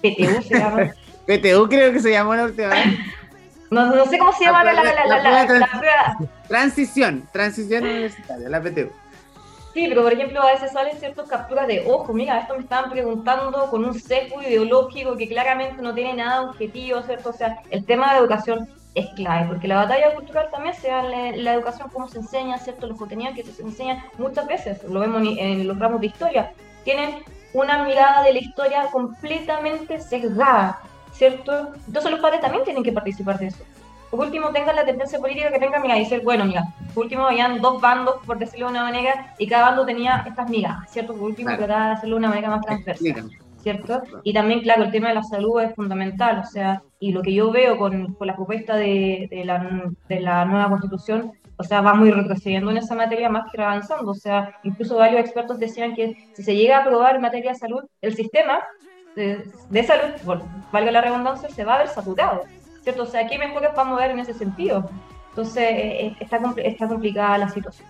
PTU 0.00 0.42
se 0.42 0.54
llama. 0.58 0.92
PTU 1.26 1.68
creo 1.68 1.92
que 1.92 2.00
se 2.00 2.10
llamó 2.10 2.34
la 2.34 2.44
última 2.44 2.68
vez. 2.68 2.86
No, 3.70 3.86
no 3.94 4.04
sé 4.06 4.18
cómo 4.18 4.32
se 4.32 4.44
llama 4.44 4.64
la, 4.64 4.72
la, 4.72 4.82
la, 4.82 5.46
la, 5.46 6.18
Transición, 6.48 7.28
transición 7.32 7.84
universitaria, 7.84 8.48
la 8.48 8.60
PTU. 8.60 8.90
Sí, 9.72 9.86
pero 9.88 10.02
por 10.02 10.12
ejemplo, 10.12 10.42
a 10.42 10.52
veces 10.52 10.72
salen 10.72 10.98
ciertas 10.98 11.28
capturas 11.28 11.68
de 11.68 11.84
ojo, 11.86 12.12
mira, 12.12 12.40
esto 12.40 12.54
me 12.56 12.62
estaban 12.62 12.90
preguntando 12.90 13.70
con 13.70 13.84
un 13.84 13.94
sesgo 13.94 14.42
ideológico 14.42 15.16
que 15.16 15.28
claramente 15.28 15.80
no 15.80 15.94
tiene 15.94 16.14
nada 16.14 16.42
objetivo, 16.42 17.00
¿cierto? 17.02 17.30
O 17.30 17.32
sea, 17.32 17.62
el 17.70 17.84
tema 17.84 18.12
de 18.12 18.18
educación 18.18 18.68
es 18.94 19.06
clave, 19.14 19.46
porque 19.48 19.68
la 19.68 19.76
batalla 19.76 20.14
cultural 20.14 20.48
también 20.50 20.74
se 20.74 20.88
da 20.88 21.04
en 21.04 21.44
la 21.44 21.54
educación, 21.54 21.88
cómo 21.92 22.08
se 22.08 22.18
enseña, 22.18 22.58
¿cierto? 22.58 22.86
Los 22.86 22.98
contenidos 22.98 23.34
que 23.34 23.44
se 23.44 23.62
enseñan 23.62 24.02
muchas 24.18 24.46
veces, 24.46 24.82
lo 24.84 25.00
vemos 25.00 25.22
en 25.38 25.66
los 25.66 25.78
ramos 25.78 26.00
de 26.00 26.08
historia, 26.08 26.52
tienen 26.84 27.16
una 27.52 27.82
mirada 27.84 28.22
de 28.22 28.32
la 28.32 28.38
historia 28.38 28.86
completamente 28.90 30.00
sesgada. 30.00 30.80
¿cierto? 31.12 31.74
Entonces 31.86 32.10
los 32.10 32.20
padres 32.20 32.40
también 32.40 32.64
tienen 32.64 32.82
que 32.82 32.92
participar 32.92 33.38
de 33.38 33.48
eso. 33.48 33.62
Por 34.10 34.20
último, 34.20 34.48
tengan 34.50 34.74
la 34.74 34.84
tendencia 34.84 35.18
política 35.20 35.52
que 35.52 35.58
tengan, 35.58 35.82
mira, 35.82 35.94
decir, 35.94 36.22
bueno, 36.24 36.44
mira, 36.44 36.64
por 36.94 37.04
último 37.04 37.26
habían 37.26 37.60
dos 37.60 37.80
bandos, 37.80 38.16
por 38.26 38.38
decirlo 38.38 38.66
de 38.66 38.72
una 38.72 38.82
manera, 38.82 39.34
y 39.38 39.46
cada 39.46 39.66
bando 39.66 39.86
tenía 39.86 40.24
estas 40.26 40.48
migas, 40.48 40.90
¿cierto? 40.90 41.12
Por 41.12 41.24
último, 41.24 41.48
claro. 41.48 41.66
tratar 41.66 41.86
de 41.86 41.92
hacerlo 41.92 42.16
de 42.16 42.18
una 42.18 42.28
manera 42.30 42.50
más 42.50 42.62
transversal. 42.62 43.30
¿Cierto? 43.62 44.02
Y 44.22 44.32
también, 44.32 44.60
claro, 44.60 44.84
el 44.84 44.90
tema 44.90 45.08
de 45.08 45.14
la 45.14 45.22
salud 45.22 45.60
es 45.60 45.74
fundamental, 45.74 46.40
o 46.40 46.44
sea, 46.44 46.82
y 46.98 47.12
lo 47.12 47.22
que 47.22 47.34
yo 47.34 47.50
veo 47.50 47.76
con, 47.76 48.14
con 48.14 48.26
la 48.26 48.36
propuesta 48.36 48.76
de, 48.76 49.28
de, 49.30 49.44
la, 49.44 49.90
de 50.08 50.20
la 50.20 50.44
nueva 50.44 50.68
constitución, 50.68 51.32
o 51.56 51.62
sea, 51.62 51.82
va 51.82 51.94
muy 51.94 52.10
retrocediendo 52.10 52.70
en 52.70 52.78
esa 52.78 52.94
materia 52.94 53.28
más 53.28 53.50
que 53.52 53.60
avanzando, 53.60 54.10
o 54.10 54.14
sea, 54.14 54.58
incluso 54.62 54.96
varios 54.96 55.20
expertos 55.20 55.58
decían 55.58 55.94
que 55.94 56.16
si 56.32 56.42
se 56.42 56.56
llega 56.56 56.78
a 56.78 56.80
aprobar 56.80 57.16
en 57.16 57.22
materia 57.22 57.52
de 57.52 57.58
salud, 57.58 57.82
el 58.00 58.14
sistema 58.14 58.60
de, 59.14 59.84
salud, 59.84 60.42
valga 60.72 60.90
la 60.90 61.00
redundancia, 61.02 61.50
se 61.50 61.64
va 61.64 61.74
a 61.74 61.78
ver 61.78 61.88
saturado, 61.88 62.42
¿cierto? 62.82 63.02
O 63.02 63.06
sea, 63.06 63.26
¿qué 63.26 63.38
mejores 63.38 63.70
para 63.70 63.88
mover 63.88 64.10
en 64.10 64.20
ese 64.20 64.32
sentido? 64.32 64.88
Entonces, 65.30 65.62
eh, 65.62 66.06
eh, 66.06 66.16
está, 66.20 66.40
está 66.56 66.88
complicada 66.88 67.38
la 67.38 67.48
situación. 67.48 67.86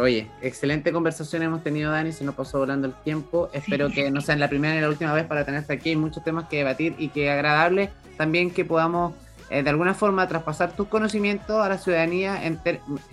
Oye, 0.00 0.30
excelente 0.40 0.92
conversación 0.92 1.42
hemos 1.42 1.62
tenido, 1.62 1.92
Dani. 1.92 2.12
Se 2.12 2.24
nos 2.24 2.34
pasó 2.34 2.58
volando 2.58 2.86
el 2.86 2.94
tiempo. 2.94 3.50
Espero 3.52 3.90
que 3.90 4.10
no 4.10 4.22
sea 4.22 4.34
la 4.36 4.48
primera 4.48 4.74
ni 4.74 4.80
la 4.80 4.88
última 4.88 5.12
vez 5.12 5.26
para 5.26 5.44
tenerte 5.44 5.74
aquí. 5.74 5.90
Hay 5.90 5.96
muchos 5.96 6.24
temas 6.24 6.48
que 6.48 6.58
debatir 6.58 6.94
y 6.98 7.08
que 7.08 7.30
agradable 7.30 7.90
también 8.16 8.50
que 8.50 8.64
podamos 8.64 9.12
eh, 9.50 9.62
de 9.62 9.68
alguna 9.68 9.92
forma 9.92 10.26
traspasar 10.26 10.72
tus 10.72 10.88
conocimientos 10.88 11.62
a 11.62 11.68
la 11.68 11.76
ciudadanía. 11.76 12.40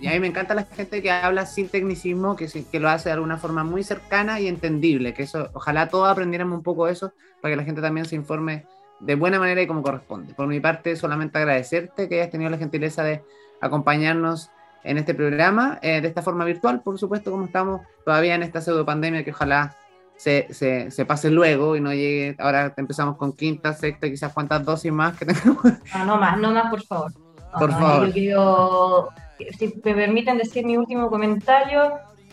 y 0.00 0.06
a 0.06 0.12
mí 0.12 0.20
me 0.20 0.28
encanta 0.28 0.54
la 0.54 0.64
gente 0.64 1.02
que 1.02 1.10
habla 1.10 1.44
sin 1.44 1.68
tecnicismo, 1.68 2.36
que, 2.36 2.48
que 2.70 2.80
lo 2.80 2.88
hace 2.88 3.10
de 3.10 3.14
alguna 3.14 3.36
forma 3.36 3.64
muy 3.64 3.84
cercana 3.84 4.40
y 4.40 4.48
entendible. 4.48 5.12
Que 5.12 5.24
eso, 5.24 5.50
ojalá 5.52 5.88
todos 5.88 6.08
aprendiéramos 6.08 6.56
un 6.56 6.62
poco 6.62 6.88
eso 6.88 7.12
para 7.42 7.52
que 7.52 7.56
la 7.56 7.64
gente 7.64 7.82
también 7.82 8.06
se 8.06 8.16
informe 8.16 8.64
de 9.00 9.14
buena 9.14 9.38
manera 9.38 9.60
y 9.60 9.66
como 9.66 9.82
corresponde. 9.82 10.32
Por 10.32 10.46
mi 10.46 10.58
parte, 10.58 10.96
solamente 10.96 11.36
agradecerte 11.36 12.08
que 12.08 12.14
hayas 12.14 12.30
tenido 12.30 12.50
la 12.50 12.58
gentileza 12.58 13.02
de 13.02 13.22
acompañarnos 13.60 14.50
en 14.84 14.98
este 14.98 15.14
programa, 15.14 15.78
eh, 15.82 16.00
de 16.00 16.08
esta 16.08 16.22
forma 16.22 16.44
virtual, 16.44 16.80
por 16.82 16.98
supuesto, 16.98 17.30
como 17.30 17.44
estamos 17.44 17.82
todavía 18.04 18.34
en 18.34 18.42
esta 18.42 18.60
pseudo 18.60 18.84
pandemia 18.84 19.24
que 19.24 19.30
ojalá 19.30 19.76
se, 20.16 20.52
se, 20.52 20.90
se, 20.90 21.04
pase 21.04 21.30
luego 21.30 21.76
y 21.76 21.80
no 21.80 21.92
llegue, 21.92 22.34
ahora 22.38 22.74
empezamos 22.76 23.16
con 23.16 23.32
quinta, 23.32 23.72
sexta, 23.72 24.08
quizás 24.08 24.32
cuántas 24.32 24.64
dosis 24.64 24.92
más 24.92 25.16
que 25.16 25.26
tenemos. 25.26 25.62
No, 25.94 26.04
no 26.04 26.16
más, 26.18 26.38
no 26.38 26.50
más, 26.50 26.70
por 26.70 26.82
favor. 26.82 27.12
por 27.58 27.70
favor. 27.72 28.06
Yo 28.08 28.12
quiero, 28.12 29.08
si 29.56 29.80
me 29.84 29.94
permiten 29.94 30.38
decir 30.38 30.64
mi 30.64 30.76
último 30.76 31.08
comentario, 31.08 31.92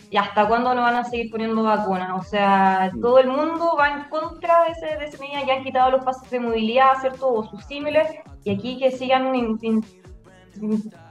¿y 0.10 0.18
hasta 0.18 0.48
cuándo 0.48 0.74
no 0.74 0.82
van 0.82 0.96
a 0.96 1.04
seguir 1.04 1.30
poniendo 1.30 1.62
vacunas? 1.62 2.12
O 2.20 2.24
sea, 2.24 2.92
todo 3.02 3.20
el 3.20 3.28
mundo 3.28 3.76
va 3.78 3.90
en 3.90 4.10
contra 4.10 4.64
de, 4.64 4.72
ese, 4.72 4.98
de 4.98 5.06
esa 5.06 5.20
medida, 5.20 5.46
ya 5.46 5.56
han 5.56 5.64
quitado 5.64 5.92
los 5.92 6.04
pasos 6.04 6.30
de 6.30 6.40
movilidad, 6.40 6.94
¿cierto? 7.02 7.32
O 7.32 7.44
sus 7.48 7.64
símiles, 7.66 8.08
y 8.44 8.52
aquí 8.52 8.80
que 8.80 8.92
sigan 8.92 9.32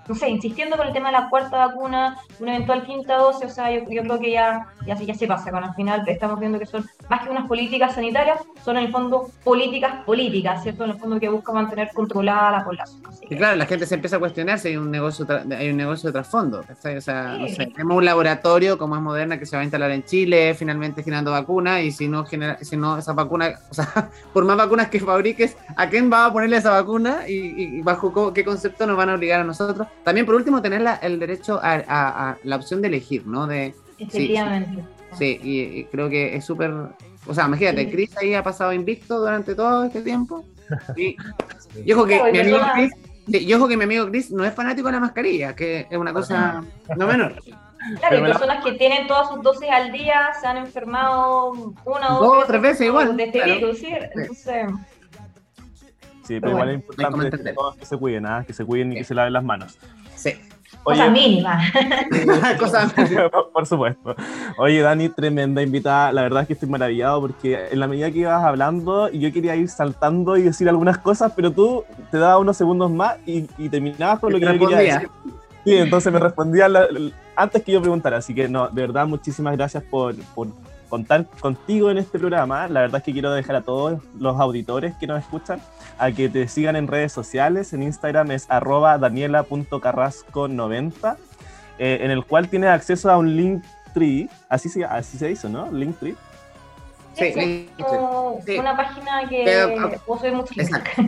no 0.09 0.15
sé, 0.15 0.29
insistiendo 0.29 0.77
con 0.77 0.87
el 0.87 0.93
tema 0.93 1.09
de 1.09 1.13
la 1.13 1.29
cuarta 1.29 1.67
vacuna, 1.67 2.19
una 2.41 2.57
eventual 2.57 2.85
quinta 2.85 3.17
dosis, 3.17 3.47
o 3.47 3.55
sea, 3.55 3.71
yo, 3.71 3.85
creo 3.85 4.19
que 4.19 4.33
ya, 4.33 4.67
ya, 4.87 4.95
ya 4.95 5.15
se 5.15 5.27
pasa, 5.27 5.51
con 5.51 5.65
al 5.65 5.75
final 5.75 6.07
estamos 6.07 6.39
viendo 6.39 6.59
que 6.59 6.67
son 6.67 6.85
más 7.09 7.25
que 7.25 7.31
unas 7.31 7.47
políticas 7.47 7.95
sanitarias, 7.95 8.41
son 8.65 8.77
en 8.77 8.85
el 8.85 8.93
fondo 8.93 9.31
políticas 9.43 10.05
políticas, 10.05 10.63
¿cierto? 10.63 10.85
En 10.85 10.91
el 10.91 10.99
fondo 10.99 11.19
que 11.19 11.29
busca 11.29 11.53
mantener 11.53 11.91
controlada 11.95 12.51
la 12.51 12.65
población. 12.65 13.03
Y 13.29 13.37
claro, 13.37 13.57
la 13.57 13.67
gente 13.67 13.87
se 13.87 13.95
empieza 13.95 14.17
a 14.17 14.19
cuestionar 14.19 14.59
si 14.59 14.69
hay 14.69 14.77
un 14.77 14.91
negocio, 14.91 15.27
hay 15.57 15.71
un 15.71 15.77
negocio 15.77 16.09
de 16.09 16.13
trasfondo, 16.13 16.61
o 16.61 17.01
sea, 17.01 17.39
no 17.39 17.49
sé, 17.49 17.67
tenemos 17.67 17.97
un 17.97 18.05
laboratorio 18.05 18.79
como 18.79 18.97
es 18.97 19.03
Moderna 19.03 19.39
que 19.39 19.47
se 19.47 19.57
va 19.57 19.61
a 19.61 19.65
instalar 19.65 19.91
en 19.91 20.05
Chile, 20.05 20.55
finalmente 20.55 21.03
generando 21.03 21.31
vacunas, 21.31 21.83
y 21.83 21.91
si 21.91 22.09
no, 22.09 22.25
genera, 22.25 22.59
si 22.63 22.77
no 22.77 22.99
esa 22.99 23.13
vacuna, 23.13 23.55
o 23.71 23.75
sea, 23.75 24.11
por 24.33 24.45
más 24.45 24.57
vacunas 24.57 24.89
que 24.89 25.01
fabriques, 25.01 25.57
¿a 25.77 25.89
quién 25.89 26.11
va 26.13 26.27
a 26.27 26.33
ponerle 26.33 26.57
esa 26.57 26.71
vacuna 26.71 27.29
y, 27.29 27.79
y 27.79 27.83
bajo 27.83 28.33
qué 28.33 28.45
concepto 28.45 28.87
nos 28.87 28.97
van 28.97 29.11
a 29.11 29.15
obligar 29.15 29.41
a 29.41 29.45
nosotros? 29.45 29.87
También, 30.03 30.27
por 30.27 30.35
último, 30.35 30.61
tener 30.61 30.83
el 31.03 31.19
derecho 31.19 31.61
a, 31.63 32.37
la 32.43 32.57
opción 32.57 32.83
de 32.83 32.89
elegir, 32.89 33.27
¿no? 33.27 33.47
De, 33.47 33.75
Efectivamente. 33.99 34.85
Sí, 35.19 35.39
y, 35.43 35.85
creo 35.85 36.09
que 36.09 36.37
es 36.37 36.45
súper. 36.45 36.73
O 37.27 37.33
sea, 37.33 37.47
imagínate, 37.47 37.91
Chris 37.91 38.17
ahí 38.19 38.35
ha 38.35 38.43
pasado 38.43 38.73
invicto 38.73 39.19
durante 39.21 39.55
todo 39.55 39.85
este 39.85 40.03
tiempo. 40.03 40.45
Y, 40.97 41.17
yo 41.85 42.07
que 42.07 42.33
mi 42.33 42.39
amigo 42.39 42.59
Chris. 42.75 43.47
yo 43.47 43.69
que 43.69 43.77
mi 43.77 43.85
amigo 43.85 44.09
Chris 44.09 44.31
no 44.31 44.45
es 44.45 44.55
fanático 44.55 44.89
de 44.89 44.93
la 44.93 45.01
mascarilla, 45.01 45.55
que 45.55 45.87
es 45.91 45.99
una 45.99 46.13
cosa 46.13 46.65
no 46.97 47.07
menor. 47.07 47.35
Claro, 47.99 48.17
hay 48.17 48.23
personas 48.23 48.65
que 48.65 48.73
tienen 48.73 49.07
todas 49.07 49.29
sus 49.29 49.43
dosis 49.43 49.69
al 49.71 49.93
día, 49.93 50.33
se 50.41 50.47
han 50.47 50.57
enfermado 50.57 51.53
una 51.85 52.19
o 52.19 52.25
dos, 52.25 52.47
tres 52.47 52.63
veces 52.63 52.87
igual. 52.87 53.15
De 53.17 53.25
este 53.25 53.45
virus, 53.45 53.79
¿sí? 53.79 53.89
Entonces, 54.15 54.67
Sí, 56.25 56.41
pero, 56.41 56.53
igual 56.53 56.69
es 56.71 56.75
importante 56.77 57.43
que 57.43 57.53
todos 57.53 57.77
que 57.77 57.87
se 57.87 57.97
cuiden, 57.97 58.27
¿ah? 58.27 58.45
que 58.47 58.53
se 58.53 58.65
cuiden 58.65 58.93
y 58.93 58.97
que 58.97 59.05
se 59.05 59.15
laven 59.15 59.33
las 59.33 59.45
manos. 59.45 59.79
Sí. 60.17 60.33
Cosa 60.83 61.09
mínima. 61.09 61.61
Cosa 62.59 62.93
mínima. 62.97 63.31
Por 63.53 63.67
supuesto. 63.67 64.15
Oye, 64.59 64.81
Dani, 64.81 65.09
tremenda 65.09 65.63
invitada. 65.63 66.13
La 66.13 66.23
verdad 66.23 66.43
es 66.43 66.47
que 66.49 66.53
estoy 66.55 66.69
maravillado 66.69 67.21
porque 67.21 67.69
en 67.71 67.81
la 67.81 67.87
medida 67.87 68.11
que 68.11 68.19
ibas 68.19 68.45
hablando, 68.45 69.09
yo 69.11 69.33
quería 69.33 69.55
ir 69.57 69.69
saltando 69.69 70.37
y 70.37 70.43
decir 70.43 70.69
algunas 70.69 70.99
cosas, 70.99 71.33
pero 71.35 71.53
tú 71.53 71.85
te 72.11 72.19
dabas 72.19 72.41
unos 72.41 72.57
segundos 72.57 72.91
más 72.91 73.17
y, 73.25 73.43
terminabas 73.69 74.19
con 74.19 74.33
lo 74.33 74.39
que 74.39 74.47
yo 74.47 74.59
quería 74.59 74.79
decir. 74.79 75.11
Sí, 75.65 75.77
entonces 75.77 76.13
me 76.13 76.19
respondía 76.19 76.69
antes 77.37 77.63
que 77.63 77.73
yo 77.73 77.81
preguntara. 77.81 78.19
Así 78.19 78.35
que, 78.35 78.49
no, 78.49 78.69
de 78.69 78.83
verdad, 78.83 79.07
muchísimas 79.07 79.57
gracias 79.57 79.83
por, 79.85 80.15
por 80.35 80.49
contar 80.91 81.27
contigo 81.41 81.91
en 81.91 81.99
este 81.99 82.19
programa. 82.19 82.69
La 82.69 82.83
verdad 82.83 82.99
es 82.99 83.05
que 83.05 83.13
quiero 83.13 83.33
dejar 83.33 83.57
a 83.57 83.63
todos 83.63 84.01
los 84.19 84.39
auditores 84.39 84.95
que 84.97 85.07
nos 85.07 85.21
escuchan 85.21 85.61
a 85.99 86.13
que 86.13 86.29
te 86.29 86.47
sigan 86.49 86.77
en 86.77 86.87
redes 86.87 87.13
sociales. 87.13 87.73
En 87.73 87.83
Instagram 87.83 88.31
es 88.31 88.47
arroba 88.49 88.99
daniela.carrasco90, 88.99 91.17
eh, 91.79 91.99
en 92.03 92.11
el 92.11 92.25
cual 92.25 92.49
tienes 92.49 92.71
acceso 92.71 93.11
a 93.11 93.19
un 93.19 93.37
link 93.37 93.65
tree, 93.93 94.31
así 94.49 94.69
se, 94.69 94.85
así 94.85 95.19
se 95.19 95.31
hizo, 95.31 95.49
¿no? 95.49 95.71
Linktree 95.71 96.17
Sí, 97.15 98.59
una 98.59 98.77
página 98.77 99.29
que 99.29 99.99
posee 100.07 100.33
muchos 100.33 100.57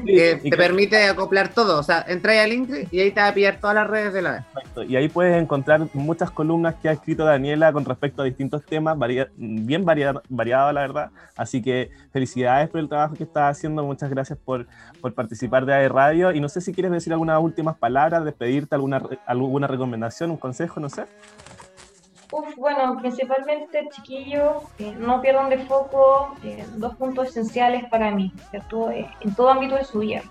Que 0.05 0.37
te 0.37 0.57
permite 0.57 1.09
acoplar 1.09 1.49
todo. 1.49 1.81
O 1.81 1.83
sea, 1.83 2.05
entra 2.07 2.42
al 2.42 2.51
link 2.51 2.71
y 2.90 3.01
ahí 3.01 3.11
te 3.11 3.21
va 3.21 3.29
a 3.29 3.35
pillar 3.35 3.59
todas 3.61 3.75
las 3.75 3.87
redes 3.87 4.12
de 4.12 4.23
la 4.23 4.33
vez. 4.33 4.88
Y 4.88 4.97
ahí 4.97 5.09
puedes 5.09 5.40
encontrar 5.40 5.88
muchas 5.95 6.31
columnas 6.31 6.77
que 6.77 6.88
ha 6.88 6.92
escrito 6.92 7.25
Daniela 7.25 7.73
con 7.73 7.85
respecto 7.85 8.23
a 8.23 8.25
distintos 8.25 8.64
temas, 8.64 8.97
bien 9.37 9.85
variado, 9.85 10.23
variado, 10.29 10.73
la 10.73 10.81
verdad. 10.83 11.11
Así 11.37 11.62
que 11.62 11.90
felicidades 12.12 12.69
por 12.69 12.81
el 12.81 12.88
trabajo 12.88 13.14
que 13.14 13.25
estás 13.25 13.57
haciendo. 13.57 13.85
Muchas 13.85 14.11
gracias 14.11 14.38
por, 14.38 14.66
por 15.01 15.14
participar 15.14 15.66
de 15.66 15.75
AE 15.75 15.88
Radio. 15.88 16.33
Y 16.33 16.40
no 16.40 16.49
sé 16.49 16.61
si 16.61 16.73
quieres 16.73 16.92
decir 16.92 17.12
algunas 17.12 17.40
últimas 17.40 17.77
palabras, 17.77 18.25
despedirte, 18.25 18.75
alguna, 18.75 19.03
alguna 19.27 19.66
recomendación, 19.66 20.31
un 20.31 20.37
consejo, 20.37 20.81
no 20.81 20.88
sé. 20.88 21.05
Uf, 22.32 22.56
bueno, 22.56 22.96
principalmente, 22.98 23.88
chiquillos, 23.92 24.64
eh, 24.78 24.94
no 24.98 25.20
pierdan 25.20 25.48
de 25.48 25.58
foco 25.58 26.34
eh, 26.42 26.66
dos 26.76 26.96
puntos 26.96 27.28
esenciales 27.28 27.84
para 27.88 28.10
mí, 28.10 28.32
¿cierto? 28.50 28.90
Eh, 28.90 29.08
en 29.20 29.34
todo 29.34 29.50
ámbito 29.50 29.76
de 29.76 29.84
su 29.84 30.00
vida, 30.00 30.22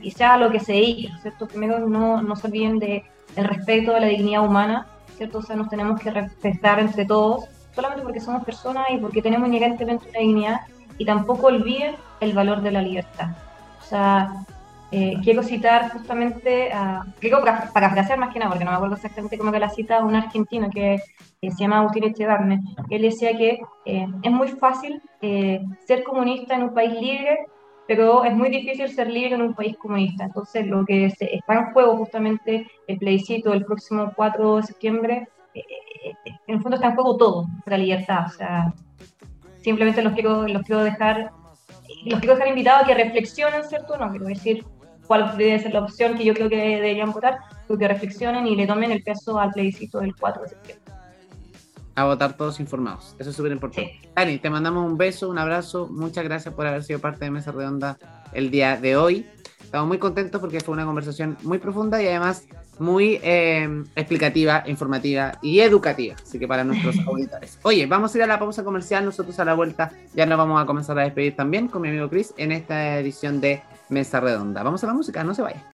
y 0.00 0.10
sea 0.10 0.36
lo 0.36 0.50
que 0.50 0.58
se 0.58 0.72
diga, 0.72 1.16
¿cierto? 1.18 1.46
Primero, 1.46 1.80
no, 1.80 2.22
no 2.22 2.34
se 2.34 2.46
olviden 2.46 2.78
de, 2.78 3.04
del 3.36 3.44
respeto 3.44 3.92
de 3.92 4.00
la 4.00 4.06
dignidad 4.06 4.44
humana, 4.44 4.86
¿cierto? 5.16 5.38
O 5.38 5.42
sea, 5.42 5.54
nos 5.54 5.68
tenemos 5.68 6.00
que 6.00 6.10
respetar 6.10 6.80
entre 6.80 7.04
todos, 7.04 7.44
solamente 7.74 8.02
porque 8.02 8.20
somos 8.20 8.42
personas 8.42 8.86
y 8.90 8.96
porque 8.96 9.22
tenemos 9.22 9.48
inherentemente 9.48 10.08
una 10.08 10.18
dignidad, 10.18 10.60
y 10.98 11.04
tampoco 11.04 11.48
olviden 11.48 11.94
el 12.20 12.32
valor 12.32 12.62
de 12.62 12.72
la 12.72 12.82
libertad. 12.82 13.28
O 13.80 13.84
sea, 13.84 14.32
eh, 14.92 15.14
quiero 15.22 15.42
citar 15.42 15.92
justamente, 15.92 16.72
a, 16.72 17.04
quiero 17.20 17.42
parafrasear 17.42 18.18
más 18.18 18.32
que 18.32 18.40
nada, 18.40 18.50
porque 18.50 18.64
no 18.64 18.72
me 18.72 18.76
acuerdo 18.76 18.96
exactamente 18.96 19.38
cómo 19.38 19.52
que 19.52 19.60
la 19.60 19.70
cita, 19.70 20.04
un 20.04 20.16
argentino 20.16 20.68
que, 20.70 21.00
se 21.40 21.50
llama 21.58 21.78
Agustín 21.78 22.04
Echevarne. 22.04 22.60
Él 22.90 23.02
decía 23.02 23.36
que 23.36 23.60
eh, 23.86 24.06
es 24.22 24.32
muy 24.32 24.48
fácil 24.48 25.00
eh, 25.22 25.64
ser 25.86 26.02
comunista 26.02 26.54
en 26.54 26.64
un 26.64 26.74
país 26.74 26.92
libre, 26.92 27.46
pero 27.86 28.24
es 28.24 28.34
muy 28.34 28.50
difícil 28.50 28.88
ser 28.90 29.08
libre 29.08 29.36
en 29.36 29.42
un 29.42 29.54
país 29.54 29.76
comunista. 29.78 30.24
Entonces, 30.24 30.66
lo 30.66 30.84
que 30.84 31.06
está 31.06 31.54
en 31.54 31.72
juego 31.72 31.96
justamente 31.96 32.66
el 32.86 32.98
plebiscito 32.98 33.50
del 33.50 33.64
próximo 33.64 34.12
4 34.14 34.56
de 34.56 34.62
septiembre, 34.64 35.28
en 35.54 36.54
el 36.54 36.60
fondo 36.60 36.76
está 36.76 36.88
en 36.88 36.94
juego 36.94 37.16
todo 37.16 37.46
la 37.66 37.78
libertad. 37.78 38.26
O 38.26 38.30
sea, 38.30 38.74
simplemente 39.62 40.02
los 40.02 40.12
quiero, 40.12 40.46
los 40.46 40.62
quiero 40.62 40.84
dejar 40.84 41.30
los 42.04 42.20
quiero 42.20 42.34
dejar 42.34 42.48
invitados 42.48 42.82
a 42.82 42.86
que 42.86 42.94
reflexionen, 42.94 43.64
¿cierto? 43.64 43.96
No 43.96 44.10
quiero 44.10 44.26
decir 44.26 44.64
cuál 45.10 45.36
debe 45.36 45.58
ser 45.58 45.74
la 45.74 45.80
opción 45.80 46.16
que 46.16 46.24
yo 46.24 46.34
creo 46.34 46.48
que 46.48 46.54
deberían 46.54 47.10
votar, 47.10 47.40
que 47.66 47.88
reflexionen 47.88 48.46
y 48.46 48.54
le 48.54 48.64
tomen 48.64 48.92
el 48.92 49.02
peso 49.02 49.40
al 49.40 49.50
plebiscito 49.50 49.98
del 49.98 50.14
4 50.14 50.42
de 50.44 50.48
septiembre. 50.50 50.84
A 51.96 52.04
votar 52.04 52.36
todos 52.36 52.60
informados, 52.60 53.16
eso 53.18 53.30
es 53.30 53.34
súper 53.34 53.50
importante. 53.50 53.98
Dani, 54.14 54.38
te 54.38 54.48
mandamos 54.48 54.88
un 54.88 54.96
beso, 54.96 55.28
un 55.28 55.36
abrazo, 55.36 55.88
muchas 55.90 56.22
gracias 56.22 56.54
por 56.54 56.64
haber 56.64 56.84
sido 56.84 57.00
parte 57.00 57.24
de 57.24 57.32
Mesa 57.32 57.50
Redonda 57.50 57.98
el 58.32 58.52
día 58.52 58.76
de 58.76 58.96
hoy. 58.96 59.26
Estamos 59.60 59.88
muy 59.88 59.98
contentos 59.98 60.40
porque 60.40 60.60
fue 60.60 60.74
una 60.74 60.84
conversación 60.84 61.36
muy 61.42 61.58
profunda 61.58 62.00
y 62.00 62.06
además 62.06 62.46
muy 62.78 63.18
eh, 63.24 63.68
explicativa, 63.96 64.62
informativa 64.68 65.32
y 65.42 65.58
educativa. 65.58 66.14
Así 66.22 66.38
que 66.38 66.46
para 66.46 66.62
nuestros 66.62 66.96
auditores. 67.06 67.58
Oye, 67.64 67.84
vamos 67.86 68.14
a 68.14 68.18
ir 68.18 68.22
a 68.22 68.28
la 68.28 68.38
pausa 68.38 68.62
comercial. 68.62 69.04
Nosotros 69.04 69.40
a 69.40 69.44
la 69.44 69.54
vuelta 69.54 69.90
ya 70.14 70.24
nos 70.24 70.38
vamos 70.38 70.62
a 70.62 70.66
comenzar 70.66 70.96
a 71.00 71.02
despedir 71.02 71.34
también 71.34 71.66
con 71.66 71.82
mi 71.82 71.88
amigo 71.88 72.08
Chris 72.08 72.32
en 72.36 72.52
esta 72.52 72.96
edición 73.00 73.40
de 73.40 73.60
Mesa 73.90 74.20
Redonda. 74.20 74.62
Vamos 74.62 74.82
a 74.84 74.86
la 74.86 74.94
música, 74.94 75.22
no 75.24 75.34
se 75.34 75.42
vaya. 75.42 75.69